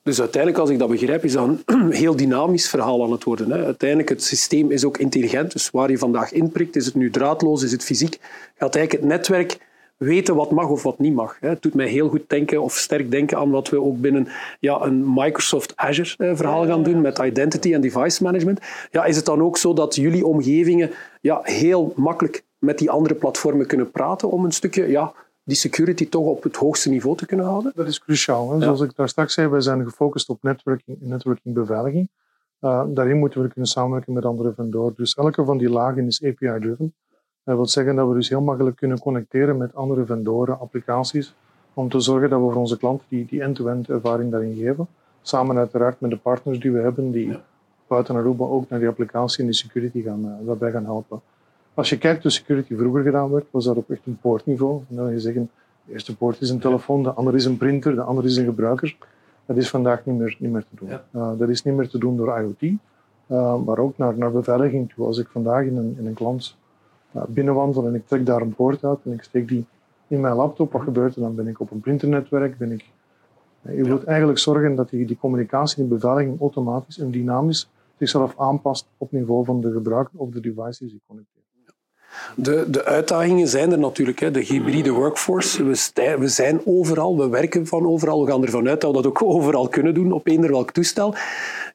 Dus 0.03 0.19
uiteindelijk, 0.19 0.61
als 0.61 0.69
ik 0.69 0.79
dat 0.79 0.89
begrijp, 0.89 1.23
is 1.23 1.33
dat 1.33 1.49
een 1.65 1.91
heel 2.01 2.15
dynamisch 2.15 2.69
verhaal 2.69 3.03
aan 3.03 3.11
het 3.11 3.23
worden. 3.23 3.51
Hè. 3.51 3.65
Uiteindelijk, 3.65 4.09
het 4.09 4.23
systeem 4.23 4.71
is 4.71 4.85
ook 4.85 4.97
intelligent. 4.97 5.51
Dus 5.51 5.69
waar 5.69 5.89
je 5.89 5.97
vandaag 5.97 6.31
inprikt, 6.31 6.75
is 6.75 6.85
het 6.85 6.95
nu 6.95 7.09
draadloos, 7.09 7.63
is 7.63 7.71
het 7.71 7.83
fysiek, 7.83 8.19
gaat 8.55 8.75
eigenlijk 8.75 8.91
het 8.91 9.13
netwerk 9.13 9.69
weten 9.97 10.35
wat 10.35 10.51
mag 10.51 10.69
of 10.69 10.83
wat 10.83 10.99
niet 10.99 11.13
mag. 11.13 11.37
Het 11.39 11.61
doet 11.61 11.73
mij 11.73 11.87
heel 11.87 12.09
goed 12.09 12.23
denken, 12.27 12.61
of 12.61 12.73
sterk 12.73 13.11
denken 13.11 13.37
aan 13.37 13.49
wat 13.49 13.69
we 13.69 13.81
ook 13.81 14.01
binnen 14.01 14.27
ja, 14.59 14.81
een 14.81 15.13
Microsoft 15.13 15.73
Azure 15.75 16.35
verhaal 16.35 16.65
gaan 16.65 16.83
doen 16.83 17.01
met 17.01 17.17
identity 17.17 17.73
en 17.73 17.81
device 17.81 18.23
management. 18.23 18.59
Ja, 18.91 19.05
is 19.05 19.15
het 19.15 19.25
dan 19.25 19.41
ook 19.41 19.57
zo 19.57 19.73
dat 19.73 19.95
jullie 19.95 20.25
omgevingen 20.25 20.91
ja, 21.21 21.39
heel 21.43 21.93
makkelijk 21.95 22.43
met 22.57 22.77
die 22.77 22.89
andere 22.89 23.15
platformen 23.15 23.67
kunnen 23.67 23.91
praten 23.91 24.31
om 24.31 24.45
een 24.45 24.51
stukje 24.51 24.89
ja, 24.89 25.13
die 25.43 25.55
security 25.55 26.09
toch 26.09 26.25
op 26.25 26.43
het 26.43 26.55
hoogste 26.55 26.89
niveau 26.89 27.17
te 27.17 27.25
kunnen 27.25 27.45
houden? 27.45 27.71
Dat 27.75 27.87
is 27.87 27.99
cruciaal. 27.99 28.51
Hè? 28.51 28.61
Zoals 28.61 28.81
ik 28.81 28.95
daar 28.95 29.09
straks 29.09 29.33
zei, 29.33 29.47
wij 29.47 29.61
zijn 29.61 29.83
gefocust 29.83 30.29
op 30.29 30.43
networking 30.43 31.01
en 31.01 31.07
networkingbeveiliging. 31.07 32.09
Uh, 32.61 32.83
daarin 32.87 33.17
moeten 33.17 33.41
we 33.41 33.47
kunnen 33.47 33.69
samenwerken 33.69 34.13
met 34.13 34.25
andere 34.25 34.53
vendoren. 34.53 34.93
Dus 34.97 35.13
elke 35.13 35.45
van 35.45 35.57
die 35.57 35.69
lagen 35.69 36.07
is 36.07 36.23
API-driven. 36.23 36.93
Dat 37.43 37.55
wil 37.55 37.67
zeggen 37.67 37.95
dat 37.95 38.07
we 38.07 38.13
dus 38.13 38.29
heel 38.29 38.41
makkelijk 38.41 38.75
kunnen 38.75 38.99
connecteren 38.99 39.57
met 39.57 39.75
andere 39.75 40.05
vendoren, 40.05 40.59
applicaties, 40.59 41.33
om 41.73 41.89
te 41.89 41.99
zorgen 41.99 42.29
dat 42.29 42.39
we 42.39 42.45
voor 42.45 42.55
onze 42.55 42.77
klanten 42.77 43.05
die, 43.09 43.25
die 43.25 43.41
end-to-end 43.41 43.89
ervaring 43.89 44.31
daarin 44.31 44.55
geven. 44.55 44.87
Samen 45.21 45.57
uiteraard 45.57 45.99
met 45.99 46.09
de 46.09 46.17
partners 46.17 46.59
die 46.59 46.71
we 46.71 46.79
hebben, 46.79 47.11
die 47.11 47.37
buiten 47.87 48.15
Aruba 48.15 48.45
ook 48.45 48.69
naar 48.69 48.79
die 48.79 48.87
applicatie 48.87 49.39
en 49.39 49.45
die 49.45 49.55
security 49.55 50.01
gaan, 50.01 50.25
uh, 50.25 50.47
daarbij 50.47 50.71
gaan 50.71 50.85
helpen. 50.85 51.21
Als 51.73 51.89
je 51.89 51.97
kijkt 51.97 52.21
hoe 52.21 52.31
security 52.31 52.75
vroeger 52.75 53.03
gedaan 53.03 53.31
werd, 53.31 53.45
was 53.51 53.65
dat 53.65 53.75
op 53.75 53.89
echt 53.89 54.05
een 54.05 54.17
poortniveau. 54.21 54.81
En 54.89 54.95
dan 54.95 55.05
wil 55.05 55.13
je 55.13 55.19
zeggen, 55.19 55.49
de 55.85 55.91
eerste 55.91 56.17
poort 56.17 56.41
is 56.41 56.49
een 56.49 56.59
telefoon, 56.59 57.03
de 57.03 57.11
andere 57.11 57.37
is 57.37 57.45
een 57.45 57.57
printer, 57.57 57.95
de 57.95 58.01
andere 58.01 58.27
is 58.27 58.37
een 58.37 58.45
gebruiker. 58.45 58.97
Dat 59.45 59.57
is 59.57 59.69
vandaag 59.69 60.05
niet 60.05 60.17
meer, 60.17 60.35
niet 60.39 60.51
meer 60.51 60.61
te 60.61 60.75
doen. 60.75 60.89
Ja. 60.89 61.03
Uh, 61.11 61.31
dat 61.37 61.49
is 61.49 61.63
niet 61.63 61.75
meer 61.75 61.89
te 61.89 61.97
doen 61.97 62.17
door 62.17 62.39
IoT, 62.39 62.61
uh, 62.61 63.63
maar 63.63 63.77
ook 63.77 63.97
naar, 63.97 64.17
naar 64.17 64.31
beveiliging 64.31 64.93
toe. 64.93 65.05
Als 65.05 65.17
ik 65.17 65.27
vandaag 65.27 65.65
in 65.65 65.77
een, 65.77 65.95
in 65.97 66.05
een 66.05 66.13
klant 66.13 66.55
uh, 67.15 67.23
binnenwandel 67.27 67.87
en 67.87 67.95
ik 67.95 68.07
trek 68.07 68.25
daar 68.25 68.41
een 68.41 68.53
poort 68.53 68.83
uit 68.83 68.99
en 69.05 69.11
ik 69.11 69.23
steek 69.23 69.47
die 69.47 69.65
in 70.07 70.21
mijn 70.21 70.35
laptop, 70.35 70.71
wat 70.71 70.81
gebeurt 70.81 71.15
er 71.15 71.21
dan? 71.21 71.35
Ben 71.35 71.47
ik 71.47 71.59
op 71.59 71.71
een 71.71 71.79
printernetwerk? 71.79 72.57
Ben 72.57 72.71
ik... 72.71 72.85
Je 73.61 73.83
wilt 73.83 74.03
eigenlijk 74.03 74.39
zorgen 74.39 74.75
dat 74.75 74.89
die, 74.89 75.05
die 75.05 75.17
communicatie 75.17 75.83
en 75.83 75.89
beveiliging 75.89 76.39
automatisch 76.39 76.99
en 76.99 77.11
dynamisch 77.11 77.69
zichzelf 77.97 78.39
aanpast 78.39 78.87
op 78.97 79.11
niveau 79.11 79.45
van 79.45 79.61
de 79.61 79.71
gebruiker 79.71 80.19
of 80.19 80.29
de 80.29 80.39
devices 80.39 80.79
die 80.79 81.01
connecteren. 81.07 81.40
De, 82.35 82.65
de 82.69 82.85
uitdagingen 82.85 83.47
zijn 83.47 83.71
er 83.71 83.79
natuurlijk. 83.79 84.19
Hè. 84.19 84.31
De 84.31 84.43
hybride 84.43 84.91
workforce. 84.91 85.63
We, 85.63 86.15
we, 86.19 86.27
zijn 86.27 86.61
overal, 86.65 87.17
we 87.17 87.29
werken 87.29 87.67
van 87.67 87.87
overal. 87.87 88.25
We 88.25 88.31
gaan 88.31 88.43
ervan 88.43 88.69
uit 88.69 88.81
dat 88.81 88.95
we 88.95 89.01
dat 89.01 89.07
ook 89.07 89.23
overal 89.35 89.67
kunnen 89.67 89.93
doen, 89.93 90.11
op 90.11 90.27
eender 90.27 90.51
welk 90.51 90.71
toestel. 90.71 91.15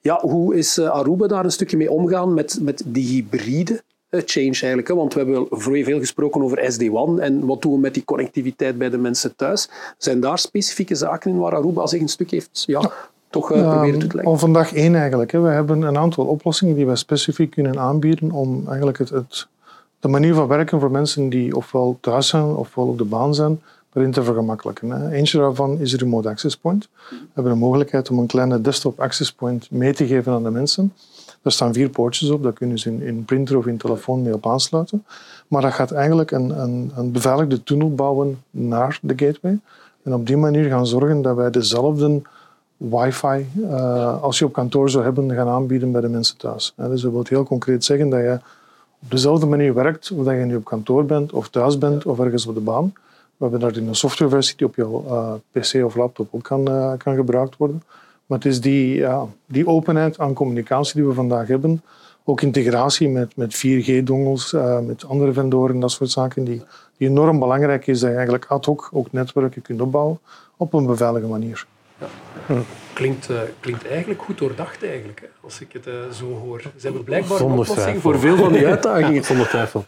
Ja, 0.00 0.18
hoe 0.20 0.56
is 0.56 0.78
eh, 0.78 0.88
Aruba 0.88 1.26
daar 1.26 1.44
een 1.44 1.50
stukje 1.50 1.76
mee 1.76 1.90
omgaan 1.90 2.34
met, 2.34 2.58
met 2.62 2.82
die 2.86 3.06
hybride 3.06 3.82
eh, 4.08 4.22
change 4.24 4.46
eigenlijk? 4.46 4.88
Hè? 4.88 4.94
Want 4.94 5.14
we 5.14 5.20
hebben 5.20 5.46
veel 5.84 5.98
gesproken 5.98 6.42
over 6.42 6.72
SD-WAN 6.72 7.20
en 7.20 7.46
wat 7.46 7.62
doen 7.62 7.72
we 7.72 7.78
met 7.78 7.94
die 7.94 8.04
connectiviteit 8.04 8.78
bij 8.78 8.90
de 8.90 8.98
mensen 8.98 9.36
thuis. 9.36 9.68
Zijn 9.98 10.20
daar 10.20 10.38
specifieke 10.38 10.94
zaken 10.94 11.30
in 11.30 11.38
waar 11.38 11.54
Aruba 11.54 11.86
zich 11.86 12.00
een 12.00 12.08
stuk 12.08 12.30
heeft 12.30 12.64
ja, 12.66 12.90
toch 13.30 13.52
uh, 13.52 13.72
proberen 13.72 13.98
te 13.98 14.06
leggen? 14.06 14.24
Al 14.24 14.38
vandaag 14.38 14.74
één 14.74 14.94
eigenlijk. 14.94 15.32
Hè. 15.32 15.40
We 15.40 15.48
hebben 15.48 15.82
een 15.82 15.98
aantal 15.98 16.24
oplossingen 16.24 16.74
die 16.74 16.86
we 16.86 16.96
specifiek 16.96 17.50
kunnen 17.50 17.78
aanbieden 17.78 18.30
om 18.30 18.62
eigenlijk 18.66 18.98
het, 18.98 19.08
het 19.08 19.48
de 20.00 20.08
manier 20.08 20.34
van 20.34 20.46
werken 20.46 20.80
voor 20.80 20.90
mensen 20.90 21.28
die 21.28 21.56
ofwel 21.56 21.98
thuis 22.00 22.28
zijn 22.28 22.44
ofwel 22.44 22.86
op 22.86 22.98
de 22.98 23.04
baan 23.04 23.34
zijn, 23.34 23.60
daarin 23.92 24.12
te 24.12 24.22
vergemakkelijken. 24.22 25.10
Eentje 25.10 25.38
daarvan 25.38 25.78
is 25.78 25.94
Remote 25.94 26.28
Access 26.28 26.56
Point. 26.56 26.88
We 27.10 27.16
hebben 27.34 27.52
de 27.52 27.58
mogelijkheid 27.58 28.10
om 28.10 28.18
een 28.18 28.26
kleine 28.26 28.60
desktop 28.60 29.00
access 29.00 29.32
point 29.32 29.70
mee 29.70 29.94
te 29.94 30.06
geven 30.06 30.32
aan 30.32 30.42
de 30.42 30.50
mensen. 30.50 30.92
Daar 31.42 31.52
staan 31.52 31.72
vier 31.72 31.88
poortjes 31.88 32.30
op, 32.30 32.42
daar 32.42 32.52
kunnen 32.52 32.78
ze 32.78 32.90
in, 32.90 33.02
in 33.02 33.24
printer 33.24 33.56
of 33.56 33.66
in 33.66 33.76
telefoon 33.76 34.22
mee 34.22 34.34
op 34.34 34.46
aansluiten. 34.46 35.04
Maar 35.48 35.62
dat 35.62 35.72
gaat 35.72 35.92
eigenlijk 35.92 36.30
een, 36.30 36.60
een, 36.62 36.92
een 36.96 37.12
beveiligde 37.12 37.62
tunnel 37.62 37.94
bouwen 37.94 38.42
naar 38.50 38.98
de 39.02 39.12
gateway. 39.16 39.58
En 40.02 40.14
op 40.14 40.26
die 40.26 40.36
manier 40.36 40.68
gaan 40.68 40.86
zorgen 40.86 41.22
dat 41.22 41.36
wij 41.36 41.50
dezelfde 41.50 42.22
wifi, 42.76 43.46
uh, 43.56 44.22
als 44.22 44.38
je 44.38 44.44
op 44.44 44.52
kantoor 44.52 44.90
zou 44.90 45.04
hebben, 45.04 45.34
gaan 45.34 45.48
aanbieden 45.48 45.92
bij 45.92 46.00
de 46.00 46.08
mensen 46.08 46.36
thuis. 46.36 46.74
Dus 46.76 47.00
dat 47.00 47.12
wil 47.12 47.24
heel 47.28 47.44
concreet 47.44 47.84
zeggen 47.84 48.08
dat 48.08 48.20
je 48.20 48.38
op 49.02 49.10
dezelfde 49.10 49.46
manier 49.46 49.74
werkt, 49.74 50.10
of 50.10 50.24
dat 50.24 50.34
je 50.34 50.40
nu 50.40 50.56
op 50.56 50.64
kantoor 50.64 51.04
bent, 51.04 51.32
of 51.32 51.48
thuis 51.48 51.78
bent, 51.78 52.06
of 52.06 52.18
ergens 52.18 52.46
op 52.46 52.54
de 52.54 52.60
baan. 52.60 52.92
We 53.36 53.44
hebben 53.44 53.60
daar 53.60 53.76
een 53.76 53.94
softwareversie 53.94 54.56
die 54.56 54.66
op 54.66 54.74
jouw 54.74 55.04
uh, 55.06 55.32
pc 55.50 55.84
of 55.84 55.94
laptop 55.94 56.28
ook 56.30 56.42
kan, 56.42 56.70
uh, 56.70 56.92
kan 56.96 57.14
gebruikt 57.14 57.56
worden. 57.56 57.82
Maar 58.26 58.38
het 58.38 58.46
is 58.46 58.60
die, 58.60 58.94
ja, 58.94 59.26
die 59.46 59.66
openheid 59.66 60.18
aan 60.18 60.32
communicatie 60.32 60.94
die 60.94 61.08
we 61.08 61.14
vandaag 61.14 61.46
hebben, 61.46 61.82
ook 62.24 62.40
integratie 62.40 63.08
met, 63.08 63.36
met 63.36 63.56
4G-dongels, 63.56 64.52
uh, 64.52 64.80
met 64.80 65.04
andere 65.04 65.32
vendoren, 65.32 65.80
dat 65.80 65.90
soort 65.90 66.10
zaken, 66.10 66.44
die, 66.44 66.62
die 66.96 67.08
enorm 67.08 67.38
belangrijk 67.38 67.86
is 67.86 68.00
dat 68.00 68.08
je 68.08 68.14
eigenlijk 68.14 68.44
ad 68.44 68.64
hoc 68.64 68.88
ook 68.92 69.12
netwerken 69.12 69.62
kunt 69.62 69.80
opbouwen 69.80 70.18
op 70.56 70.72
een 70.72 70.86
beveilige 70.86 71.26
manier. 71.26 71.66
Ja. 71.98 72.06
Klinkt, 72.92 73.30
uh, 73.30 73.40
klinkt 73.60 73.88
eigenlijk 73.88 74.22
goed 74.22 74.38
doordacht, 74.38 74.84
eigenlijk, 74.84 75.20
hè, 75.20 75.26
als 75.40 75.60
ik 75.60 75.72
het 75.72 75.86
uh, 75.86 75.94
zo 76.12 76.26
hoor. 76.26 76.60
Ze 76.60 76.86
hebben 76.86 77.04
blijkbaar 77.04 77.38
Zonder 77.38 77.56
een 77.56 77.70
oplossing 77.70 78.00
voor 78.00 78.18
veel 78.18 78.36
van 78.36 78.52
die 78.52 78.66
uitdagingen. 78.72 79.24
Zonder 79.24 79.48
twijfel. 79.48 79.84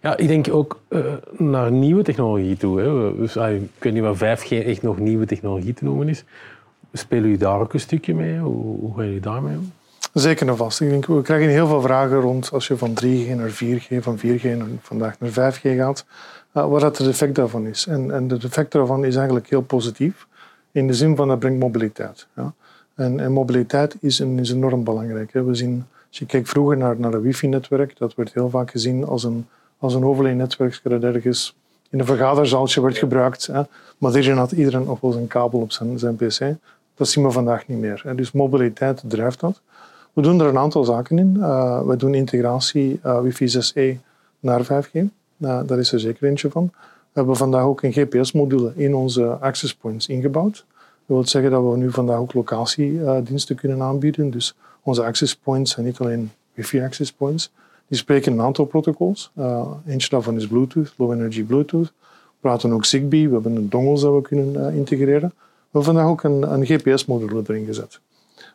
Ja, 0.00 0.16
ik 0.16 0.28
denk 0.28 0.48
ook 0.50 0.80
uh, 0.88 1.04
naar 1.30 1.70
nieuwe 1.70 2.02
technologie 2.02 2.56
toe. 2.56 2.80
Hè. 2.80 3.16
Dus, 3.16 3.36
ik 3.36 3.70
weet 3.78 3.92
niet 3.92 4.02
of 4.02 4.18
5G 4.18 4.48
echt 4.48 4.82
nog 4.82 4.98
nieuwe 4.98 5.26
technologie 5.26 5.74
te 5.74 5.84
noemen 5.84 6.08
is. 6.08 6.24
Spelen 6.92 7.24
jullie 7.24 7.38
daar 7.38 7.60
ook 7.60 7.72
een 7.72 7.80
stukje 7.80 8.14
mee? 8.14 8.38
Hoe, 8.38 8.80
hoe 8.80 8.94
gaan 8.96 9.04
jullie 9.04 9.20
daarmee 9.20 9.56
om? 9.56 9.72
Zeker 10.12 10.48
en 10.48 10.56
vast. 10.56 10.80
Ik 10.80 10.90
denk, 10.90 11.06
we 11.06 11.22
krijgen 11.22 11.48
heel 11.48 11.66
veel 11.66 11.80
vragen 11.80 12.20
rond 12.20 12.52
als 12.52 12.66
je 12.66 12.76
van 12.76 12.90
3G 13.04 13.36
naar 13.36 13.50
4G, 13.50 13.96
van 14.00 14.18
4G 14.18 14.42
naar, 14.42 14.66
vandaag 14.80 15.18
naar 15.18 15.30
5G 15.30 15.60
gaat, 15.60 16.04
uh, 16.54 16.68
wat 16.68 16.82
het 16.82 17.00
effect 17.00 17.34
daarvan 17.34 17.66
is. 17.66 17.86
En, 17.86 18.10
en 18.10 18.28
het 18.28 18.44
effect 18.44 18.72
daarvan 18.72 19.04
is 19.04 19.14
eigenlijk 19.16 19.48
heel 19.48 19.62
positief, 19.62 20.26
in 20.76 20.86
de 20.86 20.94
zin 20.94 21.16
van 21.16 21.28
dat 21.28 21.38
brengt 21.38 21.58
mobiliteit. 21.58 22.26
Ja. 22.36 22.52
En, 22.94 23.20
en, 23.20 23.32
mobiliteit 23.32 23.96
is, 24.00 24.18
een, 24.18 24.38
is 24.38 24.52
enorm 24.52 24.84
belangrijk. 24.84 25.32
We 25.32 25.54
zien, 25.54 25.84
als 26.08 26.18
je 26.18 26.26
kijkt 26.26 26.48
vroeger 26.48 26.76
naar, 26.76 26.98
naar 26.98 27.14
een 27.14 27.20
wifi-netwerk, 27.20 27.98
dat 27.98 28.14
werd 28.14 28.32
heel 28.32 28.50
vaak 28.50 28.70
gezien 28.70 29.04
als 29.04 29.24
een, 29.24 29.46
als 29.78 29.94
een 29.94 30.04
overlay-netwerk 30.04 30.80
dat 30.82 31.02
ergens 31.02 31.56
in 31.90 31.98
een 31.98 32.06
vergaderzaaltje 32.06 32.80
werd 32.80 32.98
gebruikt. 32.98 33.46
Hè. 33.46 33.62
Maar 33.98 34.12
daarin 34.12 34.36
had 34.36 34.52
iedereen 34.52 34.84
nog 34.84 35.00
wel 35.00 35.12
zijn 35.12 35.26
kabel 35.26 35.60
op 35.60 35.72
zijn, 35.72 36.16
pc. 36.16 36.40
Dat 36.94 37.08
zien 37.08 37.24
we 37.24 37.30
vandaag 37.30 37.66
niet 37.66 37.78
meer. 37.78 38.00
Hè. 38.04 38.14
Dus 38.14 38.32
mobiliteit 38.32 39.02
drijft 39.06 39.40
dat. 39.40 39.60
We 40.12 40.22
doen 40.22 40.40
er 40.40 40.46
een 40.46 40.58
aantal 40.58 40.84
zaken 40.84 41.18
in. 41.18 41.34
Uh, 41.36 41.82
we 41.82 41.96
doen 41.96 42.14
integratie 42.14 43.00
uh, 43.04 43.20
wifi 43.20 43.46
6E 43.46 44.00
naar 44.40 44.64
5G. 44.64 44.92
Uh, 44.92 45.08
daar 45.66 45.78
is 45.78 45.92
er 45.92 46.00
zeker 46.00 46.28
eentje 46.28 46.50
van. 46.50 46.72
We 47.16 47.22
hebben 47.22 47.40
vandaag 47.40 47.64
ook 47.64 47.82
een 47.82 47.92
GPS-module 47.92 48.72
in 48.74 48.94
onze 48.94 49.26
access 49.26 49.74
points 49.74 50.08
ingebouwd. 50.08 50.64
Dat 50.76 51.16
wil 51.16 51.26
zeggen 51.26 51.50
dat 51.50 51.70
we 51.70 51.76
nu 51.76 51.90
vandaag 51.90 52.18
ook 52.18 52.34
locatiediensten 52.34 53.56
kunnen 53.56 53.82
aanbieden. 53.82 54.30
Dus 54.30 54.54
onze 54.82 55.04
access 55.04 55.36
points 55.36 55.72
zijn 55.72 55.86
niet 55.86 55.98
alleen 55.98 56.30
wifi 56.54 56.80
access 56.80 57.12
points. 57.12 57.52
Die 57.88 57.98
spreken 57.98 58.32
een 58.32 58.40
aantal 58.40 58.64
protocols. 58.64 59.30
Uh, 59.38 59.66
eentje 59.86 60.08
daarvan 60.08 60.36
is 60.36 60.46
Bluetooth, 60.46 60.94
low 60.96 61.12
energy 61.12 61.44
Bluetooth. 61.44 61.86
We 61.86 62.40
praten 62.40 62.72
ook 62.72 62.84
Zigbee. 62.84 63.28
We 63.28 63.34
hebben 63.34 63.56
een 63.56 63.68
dongle 63.68 64.00
dat 64.00 64.14
we 64.14 64.22
kunnen 64.22 64.74
integreren. 64.74 65.28
We 65.28 65.62
hebben 65.62 65.82
vandaag 65.82 66.06
ook 66.06 66.22
een, 66.22 66.52
een 66.52 66.66
GPS-module 66.66 67.42
erin 67.46 67.66
gezet 67.66 68.00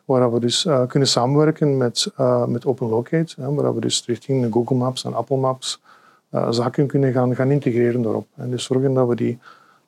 waar 0.04 0.32
we 0.32 0.40
dus 0.40 0.64
uh, 0.64 0.86
kunnen 0.86 1.08
samenwerken 1.08 1.76
met, 1.76 2.06
met 2.46 2.66
OpenLocate, 2.66 3.34
hè, 3.36 3.54
waar 3.54 3.74
we 3.74 3.80
dus 3.80 4.02
richting 4.06 4.52
Google 4.52 4.76
Maps 4.76 5.04
en 5.04 5.14
Apple 5.14 5.36
Maps 5.36 5.80
zaken 6.50 6.86
kunnen 6.86 7.12
gaan, 7.12 7.34
gaan 7.34 7.50
integreren 7.50 8.02
daarop. 8.02 8.26
En 8.36 8.50
dus 8.50 8.64
zorgen 8.64 8.94
dat 8.94 9.08
we 9.08 9.14
die, 9.14 9.38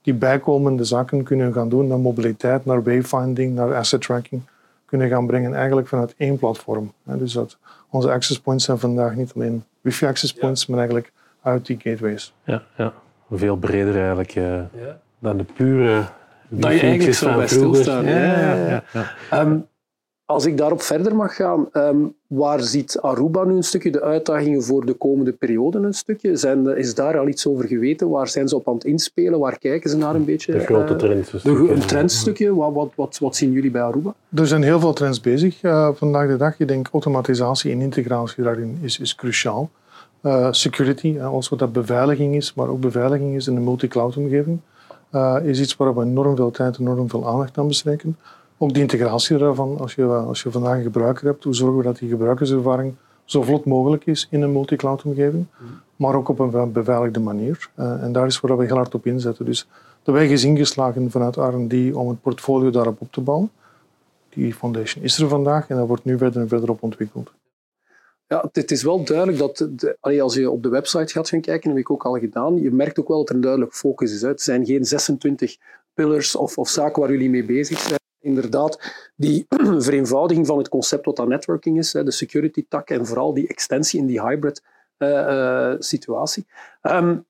die 0.02 0.14
bijkomende 0.14 0.84
zaken 0.84 1.22
kunnen 1.22 1.52
gaan 1.52 1.68
doen, 1.68 1.86
naar 1.86 1.98
mobiliteit, 1.98 2.64
naar 2.64 2.82
wayfinding, 2.82 3.54
naar 3.54 3.74
asset 3.74 4.00
tracking, 4.00 4.42
kunnen 4.84 5.08
gaan 5.08 5.26
brengen 5.26 5.54
eigenlijk 5.54 5.88
vanuit 5.88 6.14
één 6.16 6.38
platform. 6.38 6.92
Hè. 7.04 7.18
Dus 7.18 7.32
dat 7.32 7.56
onze 7.90 8.10
access 8.10 8.40
points 8.40 8.64
zijn 8.64 8.78
vandaag 8.78 9.14
niet 9.14 9.32
alleen 9.34 9.64
wifi 9.80 10.06
access 10.06 10.32
points, 10.32 10.66
ja. 10.66 10.74
maar 10.74 10.78
eigenlijk 10.78 11.12
IoT 11.44 11.82
gateways. 11.82 12.34
Ja, 12.44 12.62
ja. 12.76 12.92
veel 13.30 13.56
breder 13.56 13.96
eigenlijk 13.96 14.30
ja. 14.30 14.68
dan 15.18 15.36
de 15.36 15.44
pure 15.44 16.04
dat 16.48 16.72
je 16.72 16.80
eigenlijk 16.80 17.14
zo 17.14 17.34
bij 17.36 17.46
stilstaan. 17.46 18.04
Ja, 18.04 18.18
ja, 18.18 18.54
ja, 18.54 18.82
ja. 18.92 19.40
Um, 19.40 19.66
als 20.26 20.46
ik 20.46 20.56
daarop 20.56 20.82
verder 20.82 21.16
mag 21.16 21.34
gaan, 21.34 21.68
um, 21.72 22.14
waar 22.26 22.60
ziet 22.60 22.98
Aruba 23.00 23.44
nu 23.44 23.54
een 23.54 23.62
stukje 23.62 23.90
de 23.90 24.02
uitdagingen 24.02 24.62
voor 24.62 24.86
de 24.86 24.92
komende 24.92 25.32
periode 25.32 25.78
een 25.78 25.94
stukje? 25.94 26.36
Zijn, 26.36 26.76
is 26.76 26.94
daar 26.94 27.18
al 27.18 27.28
iets 27.28 27.46
over 27.46 27.66
geweten? 27.66 28.08
Waar 28.08 28.28
zijn 28.28 28.48
ze 28.48 28.56
op 28.56 28.68
aan 28.68 28.74
het 28.74 28.84
inspelen? 28.84 29.38
Waar 29.38 29.58
kijken 29.58 29.90
ze 29.90 29.96
naar 29.96 30.14
een 30.14 30.24
beetje? 30.24 30.52
De 30.52 30.58
grote 30.58 30.92
uh, 30.92 30.98
trends. 30.98 31.30
De, 31.42 31.50
een 31.50 31.86
trendstukje. 31.86 32.54
Wat, 32.54 32.72
wat, 32.72 32.92
wat, 32.94 33.18
wat, 33.18 33.36
zien 33.36 33.52
jullie 33.52 33.70
bij 33.70 33.82
Aruba? 33.82 34.14
Er 34.34 34.46
zijn 34.46 34.62
heel 34.62 34.80
veel 34.80 34.92
trends 34.92 35.20
bezig 35.20 35.62
uh, 35.62 35.88
vandaag 35.94 36.28
de 36.28 36.36
dag. 36.36 36.60
Ik 36.60 36.68
denk 36.68 36.88
automatisatie 36.92 37.72
en 37.72 37.80
integratie 37.80 38.42
daarin 38.42 38.78
is, 38.82 38.98
is 38.98 39.14
cruciaal. 39.14 39.70
Uh, 40.22 40.48
security, 40.50 41.18
alles 41.20 41.48
wat 41.48 41.58
dat 41.58 41.72
beveiliging 41.72 42.34
is, 42.34 42.54
maar 42.54 42.68
ook 42.68 42.80
beveiliging 42.80 43.34
is 43.34 43.46
in 43.46 43.56
een 43.56 43.64
multi-cloud 43.64 44.16
omgeving, 44.16 44.60
is 45.42 45.60
iets 45.60 45.76
waar 45.76 45.94
we 45.94 46.02
enorm 46.02 46.36
veel 46.36 46.50
tijd 46.50 46.76
en 46.76 46.82
enorm 46.82 47.10
veel 47.10 47.28
aandacht 47.28 47.58
aan 47.58 47.66
besteden. 47.66 48.16
Ook 48.58 48.74
de 48.74 48.80
integratie 48.80 49.38
daarvan, 49.38 49.78
als 49.78 49.94
je, 49.94 50.04
als 50.04 50.42
je 50.42 50.50
vandaag 50.50 50.76
een 50.76 50.82
gebruiker 50.82 51.26
hebt, 51.26 51.44
hoe 51.44 51.54
zorgen 51.54 51.76
we 51.76 51.82
dat 51.82 51.98
die 51.98 52.08
gebruikerservaring 52.08 52.94
zo 53.24 53.42
vlot 53.42 53.64
mogelijk 53.64 54.06
is 54.06 54.26
in 54.30 54.42
een 54.42 54.52
multi-cloud 54.52 55.02
omgeving, 55.02 55.46
maar 55.96 56.14
ook 56.14 56.28
op 56.28 56.38
een 56.38 56.72
beveiligde 56.72 57.20
manier. 57.20 57.70
Uh, 57.78 58.02
en 58.02 58.12
daar 58.12 58.26
is 58.26 58.40
waar 58.40 58.56
we 58.56 58.64
heel 58.64 58.76
hard 58.76 58.94
op 58.94 59.06
inzetten. 59.06 59.44
Dus 59.44 59.66
de 60.02 60.12
weg 60.12 60.28
is 60.28 60.44
ingeslagen 60.44 61.10
vanuit 61.10 61.36
R&D 61.36 61.94
om 61.94 62.08
het 62.08 62.20
portfolio 62.20 62.70
daarop 62.70 63.00
op 63.00 63.12
te 63.12 63.20
bouwen. 63.20 63.50
Die 64.28 64.54
foundation 64.54 65.04
is 65.04 65.18
er 65.18 65.28
vandaag 65.28 65.68
en 65.68 65.76
dat 65.76 65.86
wordt 65.86 66.04
nu 66.04 66.18
verder 66.18 66.40
en 66.42 66.48
verder 66.48 66.70
op 66.70 66.82
ontwikkeld. 66.82 67.32
Ja, 68.26 68.48
het 68.52 68.70
is 68.70 68.82
wel 68.82 69.04
duidelijk 69.04 69.38
dat 69.38 69.68
de, 69.70 69.96
als 70.20 70.34
je 70.34 70.50
op 70.50 70.62
de 70.62 70.68
website 70.68 71.12
gaat 71.12 71.28
gaan 71.28 71.40
kijken, 71.40 71.68
dat 71.68 71.78
heb 71.78 71.86
ik 71.86 71.90
ook 71.90 72.04
al 72.04 72.18
gedaan, 72.18 72.60
je 72.60 72.70
merkt 72.70 73.00
ook 73.00 73.08
wel 73.08 73.18
dat 73.18 73.28
er 73.28 73.34
een 73.34 73.40
duidelijk 73.40 73.74
focus 73.74 74.12
is. 74.12 74.22
Het 74.22 74.42
zijn 74.42 74.66
geen 74.66 74.84
26 74.84 75.56
pillars 75.94 76.36
of, 76.36 76.58
of 76.58 76.68
zaken 76.68 77.02
waar 77.02 77.10
jullie 77.10 77.30
mee 77.30 77.44
bezig 77.44 77.78
zijn 77.78 78.02
inderdaad 78.24 78.78
die 79.16 79.46
vereenvoudiging 79.88 80.46
van 80.46 80.58
het 80.58 80.68
concept 80.68 81.04
wat 81.04 81.16
dat 81.16 81.28
networking 81.28 81.78
is, 81.78 81.90
de 81.90 82.10
security 82.10 82.64
tak 82.68 82.90
en 82.90 83.06
vooral 83.06 83.34
die 83.34 83.48
extensie 83.48 84.00
in 84.00 84.06
die 84.06 84.22
hybrid 84.22 84.62
uh, 84.98 85.08
uh, 85.08 85.74
situatie. 85.78 86.46
Um, 86.82 87.24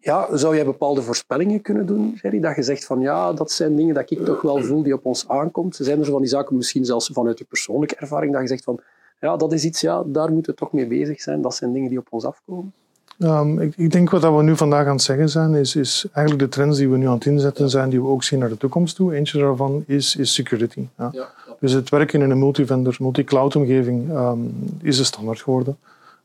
ja, 0.00 0.36
zou 0.36 0.54
jij 0.54 0.64
bepaalde 0.64 1.02
voorspellingen 1.02 1.62
kunnen 1.62 1.86
doen, 1.86 2.18
Jerry? 2.22 2.40
Dat 2.40 2.56
je 2.56 2.62
zegt 2.62 2.84
van 2.84 3.00
ja, 3.00 3.32
dat 3.32 3.50
zijn 3.50 3.76
dingen 3.76 3.94
dat 3.94 4.10
ik 4.10 4.24
toch 4.24 4.42
wel 4.42 4.62
voel 4.62 4.82
die 4.82 4.94
op 4.94 5.04
ons 5.04 5.28
aankomt. 5.28 5.76
Zijn 5.76 5.98
er 5.98 6.04
van 6.04 6.20
die 6.20 6.30
zaken, 6.30 6.56
misschien 6.56 6.84
zelfs 6.84 7.10
vanuit 7.12 7.38
je 7.38 7.44
persoonlijke 7.44 7.96
ervaring, 7.96 8.32
dat 8.32 8.42
je 8.42 8.48
zegt 8.48 8.64
van 8.64 8.80
ja, 9.20 9.36
dat 9.36 9.52
is 9.52 9.64
iets, 9.64 9.80
ja, 9.80 10.02
daar 10.06 10.32
moeten 10.32 10.52
we 10.52 10.58
toch 10.58 10.72
mee 10.72 10.86
bezig 10.86 11.20
zijn. 11.20 11.40
Dat 11.40 11.54
zijn 11.54 11.72
dingen 11.72 11.88
die 11.88 11.98
op 11.98 12.06
ons 12.10 12.24
afkomen. 12.24 12.72
Um, 13.18 13.60
ik, 13.60 13.72
ik, 13.76 13.92
denk 13.92 14.10
wat 14.10 14.22
we 14.22 14.42
nu 14.42 14.56
vandaag 14.56 14.86
aan 14.86 14.92
het 14.92 15.02
zeggen 15.02 15.28
zijn, 15.28 15.54
is, 15.54 15.76
is, 15.76 16.06
eigenlijk 16.12 16.44
de 16.44 16.56
trends 16.56 16.78
die 16.78 16.88
we 16.88 16.96
nu 16.96 17.06
aan 17.06 17.14
het 17.14 17.26
inzetten 17.26 17.70
zijn, 17.70 17.90
die 17.90 18.00
we 18.00 18.08
ook 18.08 18.22
zien 18.22 18.38
naar 18.38 18.48
de 18.48 18.56
toekomst 18.56 18.96
toe. 18.96 19.14
Eentje 19.14 19.38
daarvan 19.38 19.84
is, 19.86 20.16
is 20.16 20.34
security. 20.34 20.86
Ja. 20.98 21.10
Ja, 21.12 21.28
dus 21.60 21.72
het 21.72 21.88
werken 21.88 22.22
in 22.22 22.30
een 22.30 22.38
multi-vendor, 22.38 22.96
multi-cloud 22.98 23.56
omgeving 23.56 24.10
um, 24.10 24.54
is 24.82 24.96
de 24.96 25.04
standaard 25.04 25.40
geworden. 25.40 25.76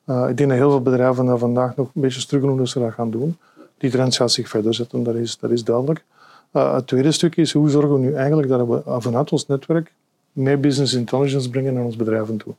Uh, 0.06 0.26
ik 0.30 0.38
denk 0.38 0.50
dat 0.50 0.58
heel 0.58 0.70
veel 0.70 0.82
bedrijven 0.82 1.26
daar 1.26 1.38
vandaag 1.38 1.76
nog 1.76 1.90
een 1.96 2.02
beetje 2.02 2.20
struggelen 2.20 2.58
hoe 2.58 2.68
ze 2.68 2.80
dat 2.80 2.94
gaan 2.94 3.12
doen. 3.12 3.38
Die 3.78 3.92
trend 3.92 4.16
gaat 4.16 4.32
zich 4.32 4.50
verder 4.50 4.74
zetten, 4.74 5.04
dat 5.04 5.16
is, 5.16 5.38
dat 5.38 5.52
is 5.52 5.64
duidelijk. 5.64 6.04
Uh, 6.54 6.74
het 6.74 6.88
tweede 6.88 7.12
stuk 7.12 7.36
is 7.36 7.52
hoe 7.54 7.70
zorgen 7.70 7.94
we 7.94 8.00
nu 8.00 8.14
eigenlijk 8.14 8.48
dat 8.48 8.68
we 8.68 8.82
vanuit 9.02 9.32
ons 9.32 9.48
netwerk 9.48 9.92
meer 10.32 10.60
business 10.60 10.94
intelligence 10.94 11.50
brengen 11.50 11.74
naar 11.74 11.84
ons 11.84 11.96
bedrijven 11.96 12.38
toe. 12.38 12.54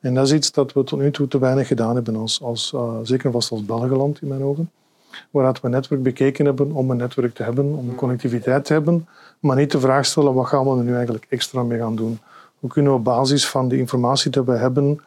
En 0.00 0.14
dat 0.14 0.26
is 0.26 0.32
iets 0.32 0.52
dat 0.52 0.72
we 0.72 0.84
tot 0.84 0.98
nu 0.98 1.10
toe 1.10 1.28
te 1.28 1.38
weinig 1.38 1.66
gedaan 1.66 1.94
hebben, 1.94 2.16
als, 2.16 2.42
als, 2.42 2.72
uh, 2.74 2.92
zeker 3.02 3.30
vast 3.30 3.50
als 3.50 3.64
Belgeland 3.64 4.22
in 4.22 4.28
mijn 4.28 4.42
ogen. 4.42 4.70
Waar 5.30 5.52
we 5.52 5.58
een 5.62 5.70
netwerk 5.70 6.02
bekeken 6.02 6.44
hebben 6.44 6.72
om 6.72 6.90
een 6.90 6.96
netwerk 6.96 7.34
te 7.34 7.42
hebben, 7.42 7.74
om 7.74 7.94
connectiviteit 7.94 8.64
te 8.64 8.72
hebben, 8.72 9.08
maar 9.40 9.56
niet 9.56 9.70
de 9.70 9.80
vraag 9.80 10.06
stellen 10.06 10.34
wat 10.34 10.46
gaan 10.46 10.64
we 10.64 10.78
er 10.78 10.84
nu 10.84 10.94
eigenlijk 10.94 11.26
extra 11.28 11.62
mee 11.62 11.78
gaan 11.78 11.96
doen. 11.96 12.18
Hoe 12.58 12.70
kunnen 12.70 12.92
we 12.92 12.98
op 12.98 13.04
basis 13.04 13.48
van 13.48 13.68
de 13.68 13.78
informatie 13.78 14.30
die 14.30 14.42
we 14.42 14.52
hebben 14.52 15.00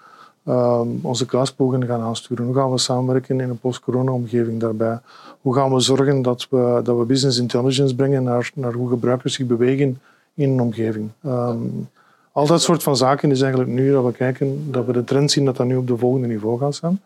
uh, 0.45 0.81
onze 1.01 1.25
klaspogen 1.25 1.85
gaan 1.85 2.01
aansturen? 2.01 2.45
Hoe 2.45 2.55
gaan 2.55 2.71
we 2.71 2.77
samenwerken 2.77 3.39
in 3.39 3.49
een 3.49 3.59
post-corona-omgeving 3.59 4.59
daarbij? 4.59 4.99
Hoe 5.41 5.55
gaan 5.55 5.73
we 5.73 5.79
zorgen 5.79 6.21
dat 6.21 6.47
we, 6.49 6.79
dat 6.83 6.97
we 6.97 7.05
business 7.05 7.39
intelligence 7.39 7.95
brengen 7.95 8.23
naar, 8.23 8.51
naar 8.55 8.73
hoe 8.73 8.89
gebruikers 8.89 9.33
zich 9.33 9.45
bewegen 9.45 10.01
in 10.33 10.49
een 10.49 10.61
omgeving? 10.61 11.09
Um, 11.25 11.89
al 12.31 12.47
dat 12.47 12.61
soort 12.61 12.83
van 12.83 12.97
zaken 12.97 13.31
is 13.31 13.41
eigenlijk 13.41 13.71
nu 13.71 13.91
dat 13.91 14.05
we 14.05 14.11
kijken, 14.11 14.71
dat 14.71 14.85
we 14.85 14.93
de 14.93 15.03
trend 15.03 15.31
zien 15.31 15.45
dat 15.45 15.57
dat 15.57 15.67
nu 15.67 15.75
op 15.75 15.87
de 15.87 15.97
volgende 15.97 16.27
niveau 16.27 16.59
gaat 16.59 16.75
staan. 16.75 17.01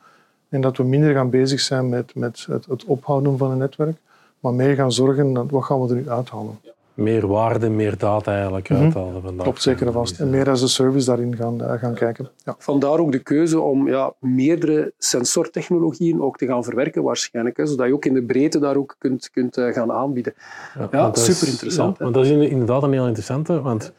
En 0.50 0.62
dat 0.62 0.78
we 0.78 0.84
minder 0.84 1.14
gaan 1.14 1.30
bezig 1.30 1.60
zijn 1.60 1.90
met, 1.90 2.16
met 2.16 2.46
het, 2.50 2.66
het 2.66 2.86
ophouden 2.86 3.38
van 3.38 3.52
een 3.52 3.58
netwerk, 3.58 3.98
maar 4.40 4.54
meer 4.54 4.76
gaan 4.76 4.92
zorgen, 4.92 5.34
dat, 5.34 5.50
wat 5.50 5.64
gaan 5.64 5.82
we 5.82 5.90
er 5.90 5.96
nu 5.96 6.10
uithalen. 6.10 6.60
Meer 6.94 7.28
waarde, 7.28 7.70
meer 7.70 7.98
data 7.98 8.34
eigenlijk 8.34 8.70
mm 8.70 8.76
-hmm. 8.76 8.86
uithalen 8.86 9.22
vandaag. 9.22 9.48
Op 9.48 9.60
zeker 9.60 9.92
vast. 9.92 10.20
En 10.20 10.30
meer 10.30 10.50
als 10.50 10.62
een 10.62 10.68
service 10.68 11.06
daarin 11.06 11.36
gaan, 11.36 11.62
uh, 11.62 11.74
gaan 11.74 11.94
kijken. 11.94 12.30
Ja. 12.44 12.56
Vandaar 12.58 13.00
ook 13.00 13.12
de 13.12 13.20
keuze 13.20 13.60
om 13.60 13.88
ja, 13.88 14.14
meerdere 14.20 14.94
sensortechnologieën 14.98 16.22
ook 16.22 16.38
te 16.38 16.46
gaan 16.46 16.64
verwerken 16.64 17.04
waarschijnlijk. 17.04 17.58
Hè, 17.58 17.66
zodat 17.66 17.88
je 17.88 17.94
ook 17.94 18.06
in 18.06 18.14
de 18.14 18.24
breedte 18.24 18.60
daar 18.60 18.76
ook 18.76 18.96
kunt, 18.98 19.30
kunt 19.30 19.58
uh, 19.58 19.74
gaan 19.74 19.92
aanbieden. 19.92 20.34
Ja, 20.80 20.88
ja 20.92 21.14
super 21.14 21.48
interessant. 21.48 21.98
Ja, 21.98 22.04
want 22.04 22.16
dat 22.16 22.26
is 22.26 22.32
inderdaad 22.32 22.84
een 22.84 22.92
heel 22.92 23.08
interessante, 23.08 23.62
want 23.62 23.84
ja, 23.84 23.92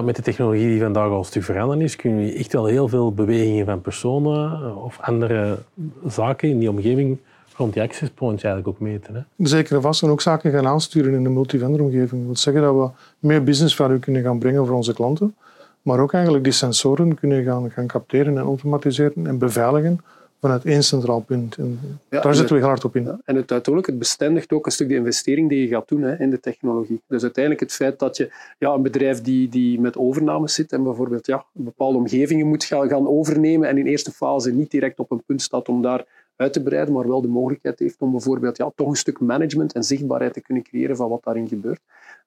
met 0.00 0.16
de 0.16 0.22
technologie 0.22 0.68
die 0.68 0.80
vandaag 0.80 1.10
al 1.10 1.24
stuk 1.24 1.42
veranderd 1.42 1.80
is, 1.80 1.96
kun 1.96 2.18
je 2.18 2.32
echt 2.32 2.52
wel 2.52 2.66
heel 2.66 2.88
veel 2.88 3.12
bewegingen 3.12 3.66
van 3.66 3.80
personen 3.80 4.52
eh, 4.52 4.84
of 4.84 4.98
andere 5.00 5.58
zaken 6.06 6.48
in 6.48 6.58
die 6.58 6.70
omgeving 6.70 7.18
rond 7.56 7.72
die 7.72 7.82
access 7.82 8.10
points 8.10 8.42
eigenlijk 8.42 8.74
ook 8.74 8.88
meten. 8.88 9.26
Zeker 9.36 9.76
en 9.76 9.82
vast. 9.82 10.02
En 10.02 10.08
ook 10.08 10.20
zaken 10.20 10.52
gaan 10.52 10.66
aansturen 10.66 11.14
in 11.14 11.22
de 11.22 11.28
multivendor 11.28 11.80
omgeving. 11.80 12.10
Dat 12.10 12.24
wil 12.24 12.36
zeggen 12.36 12.62
dat 12.62 12.74
we 12.74 12.88
meer 13.18 13.44
business 13.44 13.76
value 13.76 13.98
kunnen 13.98 14.22
gaan 14.22 14.38
brengen 14.38 14.66
voor 14.66 14.76
onze 14.76 14.94
klanten, 14.94 15.36
maar 15.82 15.98
ook 15.98 16.12
eigenlijk 16.12 16.44
die 16.44 16.52
sensoren 16.52 17.14
kunnen 17.14 17.44
gaan, 17.44 17.70
gaan 17.70 17.86
capteren 17.86 18.38
en 18.38 18.44
automatiseren 18.44 19.26
en 19.26 19.38
beveiligen 19.38 20.00
vanuit 20.42 20.64
één 20.64 20.82
centraal 20.82 21.20
punt. 21.20 21.56
En 21.56 21.78
ja, 22.10 22.20
daar 22.20 22.34
zitten 22.34 22.56
we 22.56 22.62
hard 22.62 22.84
op 22.84 22.96
in. 22.96 23.04
Ja, 23.04 23.20
en 23.24 23.36
het, 23.36 23.50
uiteindelijk, 23.50 23.86
het 23.86 23.98
bestendigt 23.98 24.52
ook 24.52 24.66
een 24.66 24.72
stuk 24.72 24.88
de 24.88 24.94
investering 24.94 25.48
die 25.48 25.60
je 25.60 25.68
gaat 25.68 25.88
doen 25.88 26.02
hè, 26.02 26.18
in 26.18 26.30
de 26.30 26.40
technologie. 26.40 27.02
Dus 27.06 27.22
uiteindelijk 27.22 27.62
het 27.64 27.72
feit 27.72 27.98
dat 27.98 28.16
je 28.16 28.32
ja, 28.58 28.72
een 28.72 28.82
bedrijf 28.82 29.20
die, 29.20 29.48
die 29.48 29.80
met 29.80 29.96
overnames 29.96 30.54
zit 30.54 30.72
en 30.72 30.82
bijvoorbeeld 30.82 31.26
ja, 31.26 31.44
bepaalde 31.52 31.98
omgevingen 31.98 32.46
moet 32.46 32.64
gaan, 32.64 32.88
gaan 32.88 33.08
overnemen 33.08 33.68
en 33.68 33.78
in 33.78 33.86
eerste 33.86 34.12
fase 34.12 34.52
niet 34.52 34.70
direct 34.70 34.98
op 34.98 35.10
een 35.10 35.22
punt 35.26 35.42
staat 35.42 35.68
om 35.68 35.82
daar 35.82 36.04
uit 36.36 36.52
te 36.52 36.62
breiden, 36.62 36.94
maar 36.94 37.08
wel 37.08 37.20
de 37.20 37.28
mogelijkheid 37.28 37.78
heeft 37.78 38.00
om 38.00 38.10
bijvoorbeeld 38.10 38.56
ja, 38.56 38.70
toch 38.74 38.88
een 38.88 38.96
stuk 38.96 39.20
management 39.20 39.72
en 39.72 39.84
zichtbaarheid 39.84 40.32
te 40.32 40.40
kunnen 40.40 40.62
creëren 40.62 40.96
van 40.96 41.08
wat 41.08 41.24
daarin 41.24 41.48
gebeurt, 41.48 41.80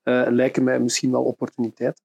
uh, 0.03 0.25
lijken 0.29 0.63
mij 0.63 0.79
misschien 0.79 1.11
wel 1.11 1.23
opportuniteiten. 1.23 2.03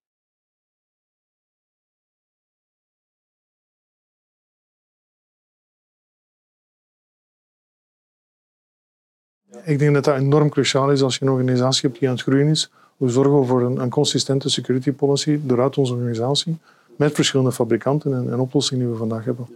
Ik 9.64 9.78
denk 9.78 9.94
dat 9.94 10.04
dat 10.04 10.16
enorm 10.16 10.48
cruciaal 10.48 10.90
is 10.90 11.02
als 11.02 11.16
je 11.16 11.24
een 11.24 11.30
organisatie 11.30 11.88
hebt 11.88 11.98
die 11.98 12.08
aan 12.08 12.14
het 12.14 12.24
groeien 12.24 12.48
is. 12.48 12.70
We 12.96 13.08
zorgen 13.08 13.46
voor 13.46 13.62
een, 13.62 13.76
een 13.76 13.90
consistente 13.90 14.48
security 14.48 14.92
policy 14.92 15.40
doorheen 15.42 15.76
onze 15.76 15.92
organisatie 15.92 16.58
met 16.96 17.14
verschillende 17.14 17.52
fabrikanten 17.52 18.14
en, 18.14 18.32
en 18.32 18.38
oplossingen 18.38 18.84
die 18.84 18.92
we 18.92 18.98
vandaag 18.98 19.24
hebben. 19.24 19.46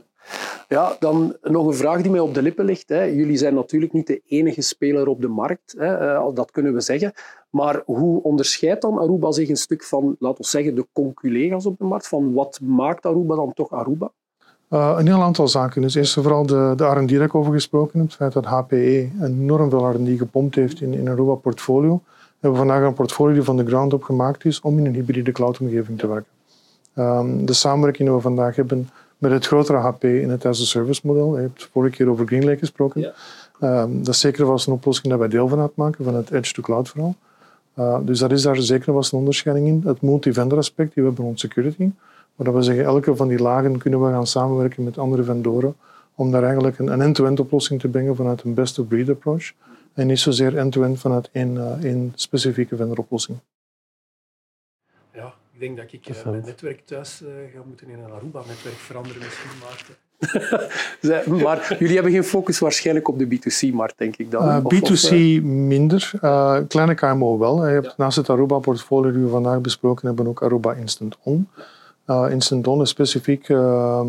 Ja, 0.68 0.96
dan 0.98 1.36
nog 1.42 1.66
een 1.66 1.74
vraag 1.74 2.02
die 2.02 2.10
mij 2.10 2.20
op 2.20 2.34
de 2.34 2.42
lippen 2.42 2.64
ligt. 2.64 2.88
Hè. 2.88 3.02
Jullie 3.02 3.36
zijn 3.36 3.54
natuurlijk 3.54 3.92
niet 3.92 4.06
de 4.06 4.22
enige 4.26 4.62
speler 4.62 5.06
op 5.06 5.20
de 5.20 5.28
markt, 5.28 5.74
hè. 5.78 5.96
Eh, 5.96 6.28
dat 6.34 6.50
kunnen 6.50 6.74
we 6.74 6.80
zeggen. 6.80 7.12
Maar 7.50 7.82
hoe 7.84 8.22
onderscheidt 8.22 8.82
dan 8.82 8.98
Aruba 8.98 9.32
zich 9.32 9.48
een 9.48 9.56
stuk 9.56 9.84
van, 9.84 10.16
laten 10.18 10.42
we 10.42 10.48
zeggen, 10.48 10.74
de 10.74 10.86
conculega's 10.92 11.66
op 11.66 11.78
de 11.78 11.84
markt? 11.84 12.08
Van 12.08 12.32
wat 12.32 12.60
maakt 12.62 13.06
Aruba 13.06 13.34
dan 13.34 13.52
toch 13.52 13.70
Aruba? 13.70 14.12
Uh, 14.70 14.94
een 14.98 15.06
heel 15.06 15.22
aantal 15.22 15.48
zaken. 15.48 15.82
Dus 15.82 15.94
eerst 15.94 16.16
en 16.16 16.22
vooral 16.22 16.46
de, 16.46 16.72
de 16.76 16.84
R&D 16.84 17.10
dat 17.10 17.20
ik 17.22 17.34
over 17.34 17.52
gesproken 17.52 17.98
heb. 17.98 18.08
Het 18.08 18.16
feit 18.16 18.32
dat 18.32 18.44
HPE 18.44 19.08
enorm 19.22 19.70
veel 19.70 19.90
R&D 19.90 20.18
gepompt 20.18 20.54
heeft 20.54 20.80
in, 20.80 20.94
in 20.94 21.08
Aruba 21.08 21.34
portfolio. 21.34 22.02
We 22.04 22.50
hebben 22.50 22.58
vandaag 22.58 22.82
een 22.82 22.94
portfolio 22.94 23.34
die 23.34 23.42
van 23.42 23.56
de 23.56 23.66
ground 23.66 23.92
up 23.92 24.02
gemaakt 24.02 24.44
is 24.44 24.60
om 24.60 24.78
in 24.78 24.86
een 24.86 24.94
hybride 24.94 25.32
cloud-omgeving 25.32 25.98
te 25.98 26.06
werken. 26.06 26.30
Um, 26.94 27.46
de 27.46 27.52
samenwerking 27.52 28.08
die 28.08 28.16
we 28.16 28.22
vandaag 28.22 28.56
hebben 28.56 28.88
met 29.18 29.30
het 29.30 29.46
grotere 29.46 29.78
HP 29.78 30.04
in 30.04 30.30
het 30.30 30.46
as-a-service 30.46 31.00
model. 31.04 31.36
Je 31.36 31.42
hebt 31.42 31.68
vorige 31.72 31.96
keer 31.96 32.08
over 32.08 32.26
GreenLake 32.26 32.58
gesproken. 32.58 33.00
Ja. 33.00 33.82
Um, 33.82 33.98
dat 34.04 34.14
is 34.14 34.20
zeker 34.20 34.46
was 34.46 34.66
een 34.66 34.72
oplossing 34.72 35.08
dat 35.08 35.18
wij 35.18 35.28
deel 35.28 35.48
van 35.48 35.60
uitmaken, 35.60 36.04
van 36.04 36.14
het 36.14 36.30
edge-to-cloud 36.30 36.88
verhaal. 36.88 37.14
Uh, 37.78 37.98
dus 38.02 38.18
dat 38.18 38.32
is 38.32 38.42
daar 38.42 38.56
zeker 38.56 38.92
was 38.92 39.12
een 39.12 39.18
onderscheiding 39.18 39.66
in. 39.68 39.82
Het 39.84 40.02
multi-vendor 40.02 40.58
aspect 40.58 40.94
die 40.94 41.02
we 41.02 41.08
hebben 41.08 41.24
rond 41.24 41.40
security. 41.40 41.90
Maar 42.34 42.46
dat 42.46 42.54
we 42.54 42.62
zeggen, 42.62 42.84
elke 42.84 43.16
van 43.16 43.28
die 43.28 43.38
lagen 43.38 43.78
kunnen 43.78 44.02
we 44.02 44.10
gaan 44.10 44.26
samenwerken 44.26 44.84
met 44.84 44.98
andere 44.98 45.22
vendoren 45.22 45.76
om 46.14 46.30
daar 46.30 46.42
eigenlijk 46.42 46.78
een 46.78 47.02
end-to-end 47.02 47.40
oplossing 47.40 47.80
te 47.80 47.88
brengen 47.88 48.16
vanuit 48.16 48.42
een 48.42 48.54
best-of-breed 48.54 49.08
approach. 49.08 49.52
En 49.92 50.06
niet 50.06 50.18
zozeer 50.18 50.56
end-to-end 50.56 51.00
vanuit 51.00 51.28
één, 51.32 51.54
uh, 51.54 51.84
één 51.84 52.12
specifieke 52.14 52.76
vendoroplossing. 52.76 53.38
Ik 55.54 55.60
denk 55.60 55.76
dat 55.76 55.92
ik 55.92 56.08
uh, 56.08 56.24
mijn 56.24 56.44
netwerk 56.44 56.80
thuis 56.86 57.22
uh, 57.22 57.28
ga 57.54 57.60
moeten 57.66 57.88
in 57.88 57.98
een 57.98 58.12
Aruba-netwerk 58.12 58.74
veranderen 58.74 59.22
misschien, 59.22 59.50
Maarten. 59.60 59.94
maar 61.44 61.76
jullie 61.78 61.94
hebben 61.94 62.12
geen 62.12 62.24
focus 62.24 62.58
waarschijnlijk 62.58 63.08
op 63.08 63.18
de 63.18 63.26
B2C-markt, 63.26 63.98
denk 63.98 64.16
ik 64.16 64.30
dan? 64.30 64.48
Uh, 64.48 64.58
B2C 64.58 65.42
minder. 65.42 66.10
kleine 66.68 66.94
KMO 66.94 67.38
wel. 67.38 67.66
Je 67.66 67.72
hebt 67.72 67.86
ja. 67.86 67.94
naast 67.96 68.16
het 68.16 68.30
Aruba-portfolio 68.30 69.12
die 69.12 69.22
we 69.22 69.28
vandaag 69.28 69.60
besproken 69.60 70.06
hebben 70.06 70.26
ook 70.26 70.42
Aruba 70.42 70.72
Instant 70.72 71.16
On. 71.22 71.48
Instant 72.06 72.66
On 72.66 72.80
is 72.80 72.88
specifiek 72.88 73.48
ehm, 73.48 74.08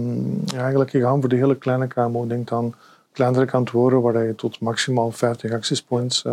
eigenlijk 0.56 0.90
gegaan 0.90 1.20
voor 1.20 1.30
de 1.30 1.36
hele 1.36 1.56
kleine 1.56 1.88
KMO. 1.88 2.28
Denk 2.28 2.52
aan 2.52 2.74
kleinere 3.12 3.46
kantoren 3.46 4.02
waar 4.02 4.24
je 4.24 4.36
tot 4.36 4.60
maximaal 4.60 5.12
50 5.12 5.52
access 5.52 5.84
points 5.84 6.25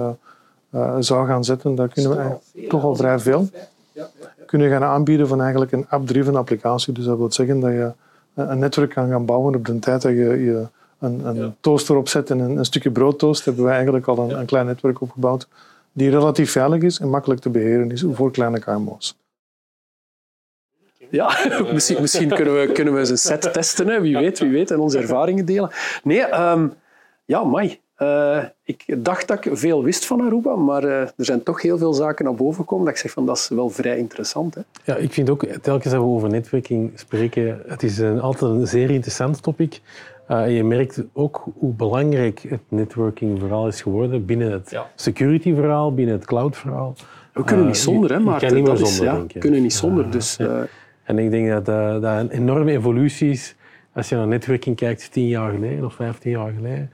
zou 0.98 1.26
gaan 1.26 1.44
zetten. 1.44 1.74
Daar 1.74 1.88
kunnen 1.88 2.16
we 2.16 2.68
toch 2.68 2.84
al 2.84 2.96
vrij 2.96 3.18
veel 3.18 3.48
kunnen 4.46 4.70
gaan 4.70 4.82
aanbieden 4.82 5.28
van 5.28 5.40
eigenlijk 5.40 5.72
een 5.72 5.86
app-driven 5.88 6.36
applicatie. 6.36 6.92
Dus 6.92 7.04
dat 7.04 7.18
wil 7.18 7.32
zeggen 7.32 7.60
dat 7.60 7.70
je 7.70 7.92
een 8.34 8.58
netwerk 8.58 8.90
kan 8.90 9.08
gaan 9.08 9.24
bouwen 9.24 9.54
op 9.54 9.66
de 9.66 9.78
tijd 9.78 10.02
dat 10.02 10.12
je, 10.12 10.18
je 10.18 10.66
een, 10.98 11.26
een 11.26 11.54
toaster 11.60 11.96
opzet 11.96 12.30
en 12.30 12.38
een, 12.38 12.56
een, 12.56 12.64
stukje 12.64 12.90
brood 12.90 13.18
toast, 13.18 13.44
hebben 13.44 13.64
wij 13.64 13.74
eigenlijk 13.74 14.06
al 14.06 14.18
een, 14.18 14.38
een, 14.38 14.46
klein 14.46 14.66
netwerk 14.66 15.00
opgebouwd 15.00 15.48
die 15.92 16.10
relatief 16.10 16.50
veilig 16.50 16.82
is 16.82 16.98
en 16.98 17.10
makkelijk 17.10 17.40
te 17.40 17.50
beheren 17.50 17.90
is 17.90 18.04
voor 18.12 18.30
kleine 18.30 18.58
KMO's. 18.58 19.16
Ja, 21.12 21.36
misschien, 21.72 22.00
misschien 22.00 22.28
kunnen, 22.28 22.60
we, 22.60 22.72
kunnen 22.72 22.94
we 22.94 23.00
eens 23.00 23.10
een 23.10 23.18
set 23.18 23.52
testen. 23.52 23.88
Hè. 23.88 24.00
Wie 24.00 24.16
weet, 24.16 24.38
wie 24.38 24.50
weet, 24.50 24.70
en 24.70 24.78
onze 24.78 24.98
ervaringen 24.98 25.44
delen. 25.44 25.70
Nee, 26.02 26.40
um, 26.40 26.72
ja, 27.24 27.44
mai. 27.44 27.80
Uh, 27.98 28.44
ik 28.64 28.84
dacht 28.98 29.28
dat 29.28 29.44
ik 29.44 29.56
veel 29.56 29.82
wist 29.82 30.06
van 30.06 30.20
Aruba, 30.20 30.56
maar 30.56 30.84
uh, 30.84 31.00
er 31.00 31.12
zijn 31.16 31.42
toch 31.42 31.62
heel 31.62 31.78
veel 31.78 31.92
zaken 31.92 32.24
naar 32.24 32.34
boven 32.34 32.60
gekomen 32.60 32.84
dat 32.84 32.94
ik 32.94 33.00
zeg 33.00 33.10
van 33.10 33.26
dat 33.26 33.36
is 33.36 33.48
wel 33.48 33.70
vrij 33.70 33.98
interessant. 33.98 34.54
Hè? 34.54 34.60
Ja, 34.84 34.96
ik 34.96 35.12
vind 35.12 35.30
ook, 35.30 35.44
telkens 35.44 35.92
dat 35.92 36.02
we 36.02 36.08
over 36.08 36.28
netwerking 36.28 36.92
spreken, 36.94 37.62
het 37.66 37.82
is 37.82 37.98
een, 37.98 38.20
altijd 38.20 38.50
een 38.50 38.66
zeer 38.66 38.90
interessant 38.90 39.42
topic. 39.42 39.80
Uh, 40.30 40.42
en 40.42 40.52
je 40.52 40.64
merkt 40.64 41.02
ook 41.12 41.44
hoe 41.58 41.72
belangrijk 41.72 42.44
het 42.48 42.62
networking 42.68 43.38
verhaal 43.38 43.66
is 43.66 43.82
geworden 43.82 44.26
binnen 44.26 44.52
het 44.52 44.70
ja. 44.70 44.90
security 44.94 45.54
verhaal, 45.54 45.94
binnen 45.94 46.14
het 46.14 46.24
cloud 46.24 46.56
verhaal. 46.56 46.94
We 47.32 47.44
kunnen 47.44 47.66
niet 47.66 47.76
zonder, 47.76 48.12
hè, 48.12 48.18
maar 48.18 48.44
ja, 48.44 48.48
denk 48.48 49.32
We 49.32 49.38
kunnen 49.38 49.62
niet 49.62 49.74
zonder. 49.74 50.10
Dus, 50.10 50.38
En 51.04 51.18
ik 51.18 51.30
denk 51.30 51.48
dat 51.48 51.64
dat 52.02 52.20
een 52.20 52.30
enorme 52.30 52.70
evolutie 52.70 53.30
is 53.30 53.54
als 53.92 54.08
je 54.08 54.16
naar 54.16 54.26
netwerking 54.26 54.76
kijkt 54.76 55.12
tien 55.12 55.28
jaar 55.28 55.52
geleden 55.52 55.84
of 55.84 55.94
vijftien 55.94 56.30
jaar 56.30 56.52
geleden. 56.52 56.90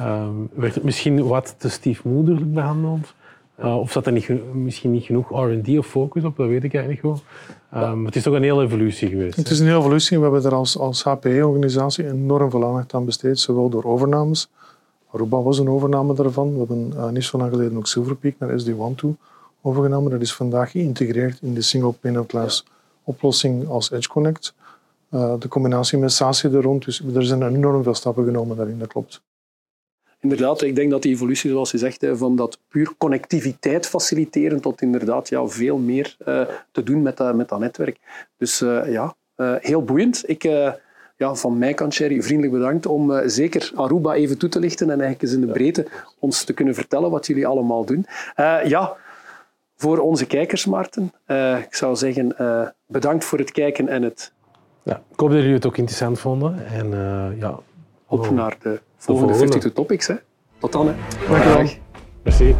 Um, 0.00 0.48
werd 0.54 0.74
het 0.74 0.84
misschien 0.84 1.26
wat 1.26 1.54
te 1.58 1.70
stiefmoederlijk 1.70 2.54
behandeld? 2.54 3.14
Uh, 3.60 3.78
of 3.78 3.92
zat 3.92 4.06
er 4.06 4.12
niet, 4.12 4.54
misschien 4.54 4.90
niet 4.90 5.04
genoeg 5.04 5.30
R&D 5.30 5.78
of 5.78 5.86
focus 5.86 6.24
op? 6.24 6.36
Dat 6.36 6.48
weet 6.48 6.64
ik 6.64 6.74
eigenlijk 6.74 7.02
niet 7.02 7.12
goed. 7.12 7.24
Um, 7.82 8.04
het 8.04 8.16
is 8.16 8.22
toch 8.22 8.34
een 8.34 8.42
hele 8.42 8.64
evolutie 8.64 9.08
geweest. 9.08 9.36
Het 9.36 9.50
is 9.50 9.58
een 9.58 9.66
hele 9.66 9.78
evolutie. 9.78 10.16
We 10.16 10.22
hebben 10.22 10.44
er 10.44 10.54
als, 10.54 10.78
als 10.78 11.02
HPE-organisatie 11.02 12.08
enorm 12.08 12.50
veel 12.50 12.64
aandacht 12.64 12.94
aan 12.94 13.04
besteed, 13.04 13.38
zowel 13.38 13.68
door 13.68 13.84
overnames. 13.84 14.48
Aruba 15.12 15.42
was 15.42 15.58
een 15.58 15.68
overname 15.68 16.14
daarvan. 16.14 16.52
We 16.52 16.58
hebben 16.58 16.92
uh, 16.94 17.08
niet 17.08 17.24
zo 17.24 17.38
lang 17.38 17.50
geleden 17.50 17.76
ook 17.76 17.86
Silverpeak 17.86 18.34
naar 18.38 18.60
SD1 18.60 18.94
toe 18.96 19.14
overgenomen. 19.62 20.10
Dat 20.10 20.20
is 20.20 20.34
vandaag 20.34 20.70
geïntegreerd 20.70 21.38
in 21.42 21.54
de 21.54 21.62
single 21.62 21.92
pane 21.92 22.20
of 22.20 22.26
glass 22.28 22.64
oplossing 23.06 23.68
als 23.68 23.90
Edge 23.90 24.08
Connect. 24.08 24.54
Uh, 25.10 25.34
de 25.38 25.48
combinatie 25.48 25.98
met 25.98 26.12
SASE 26.12 26.48
er 26.48 26.62
rond. 26.62 26.84
Dus 26.84 27.02
er 27.14 27.24
zijn 27.24 27.42
enorm 27.42 27.82
veel 27.82 27.94
stappen 27.94 28.24
genomen 28.24 28.56
daarin, 28.56 28.78
dat 28.78 28.88
klopt 28.88 29.22
inderdaad, 30.20 30.62
ik 30.62 30.76
denk 30.76 30.90
dat 30.90 31.02
die 31.02 31.12
evolutie, 31.12 31.50
zoals 31.50 31.70
je 31.70 31.78
zegt, 31.78 32.06
van 32.12 32.36
dat 32.36 32.58
puur 32.68 32.94
connectiviteit 32.98 33.86
faciliteren 33.86 34.60
tot 34.60 34.82
inderdaad 34.82 35.28
ja, 35.28 35.46
veel 35.46 35.78
meer 35.78 36.16
uh, 36.26 36.42
te 36.72 36.82
doen 36.82 37.02
met 37.02 37.16
dat, 37.16 37.34
met 37.34 37.48
dat 37.48 37.58
netwerk. 37.58 37.98
Dus 38.36 38.60
uh, 38.60 38.92
ja, 38.92 39.16
heel 39.60 39.82
boeiend. 39.82 40.22
Ik, 40.26 40.42
ja, 41.16 41.34
van 41.34 41.58
mij 41.58 41.74
kant, 41.74 41.94
Sherry, 41.94 42.22
vriendelijk 42.22 42.52
bedankt 42.52 42.86
om 42.86 43.28
zeker 43.28 43.72
Aruba 43.74 44.14
even 44.14 44.38
toe 44.38 44.48
te 44.48 44.60
lichten 44.60 44.90
en 44.90 45.00
eigenlijk 45.00 45.22
eens 45.22 45.32
in 45.32 45.46
de 45.46 45.52
breedte 45.52 45.86
ons 46.18 46.44
te 46.44 46.52
kunnen 46.52 46.74
vertellen 46.74 47.10
wat 47.10 47.26
jullie 47.26 47.46
allemaal 47.46 47.84
doen. 47.84 48.06
ja, 48.64 48.96
voor 49.76 49.98
onze 49.98 50.26
kijkers, 50.26 50.66
Maarten, 50.66 51.12
ik 51.66 51.74
zou 51.74 51.96
zeggen 51.96 52.36
bedankt 52.86 53.24
voor 53.24 53.38
het 53.38 53.52
kijken 53.52 53.88
en 53.88 54.02
het... 54.02 54.32
Ja, 54.82 55.02
ik 55.12 55.20
hoop 55.20 55.28
dat 55.28 55.38
jullie 55.38 55.54
het 55.54 55.66
ook 55.66 55.76
interessant 55.76 56.18
vonden. 56.18 56.66
En 56.66 56.90
ja, 57.38 57.58
op 58.06 58.30
naar 58.30 58.56
de 58.62 58.80
volgende 58.96 59.32
52 59.32 59.72
Topics. 59.72 60.06
Hè. 60.06 60.14
Tot 60.58 60.72
dan. 60.72 60.86
Hè. 60.88 60.94
Dankjewel. 61.28 61.68
Merci. 62.22 62.54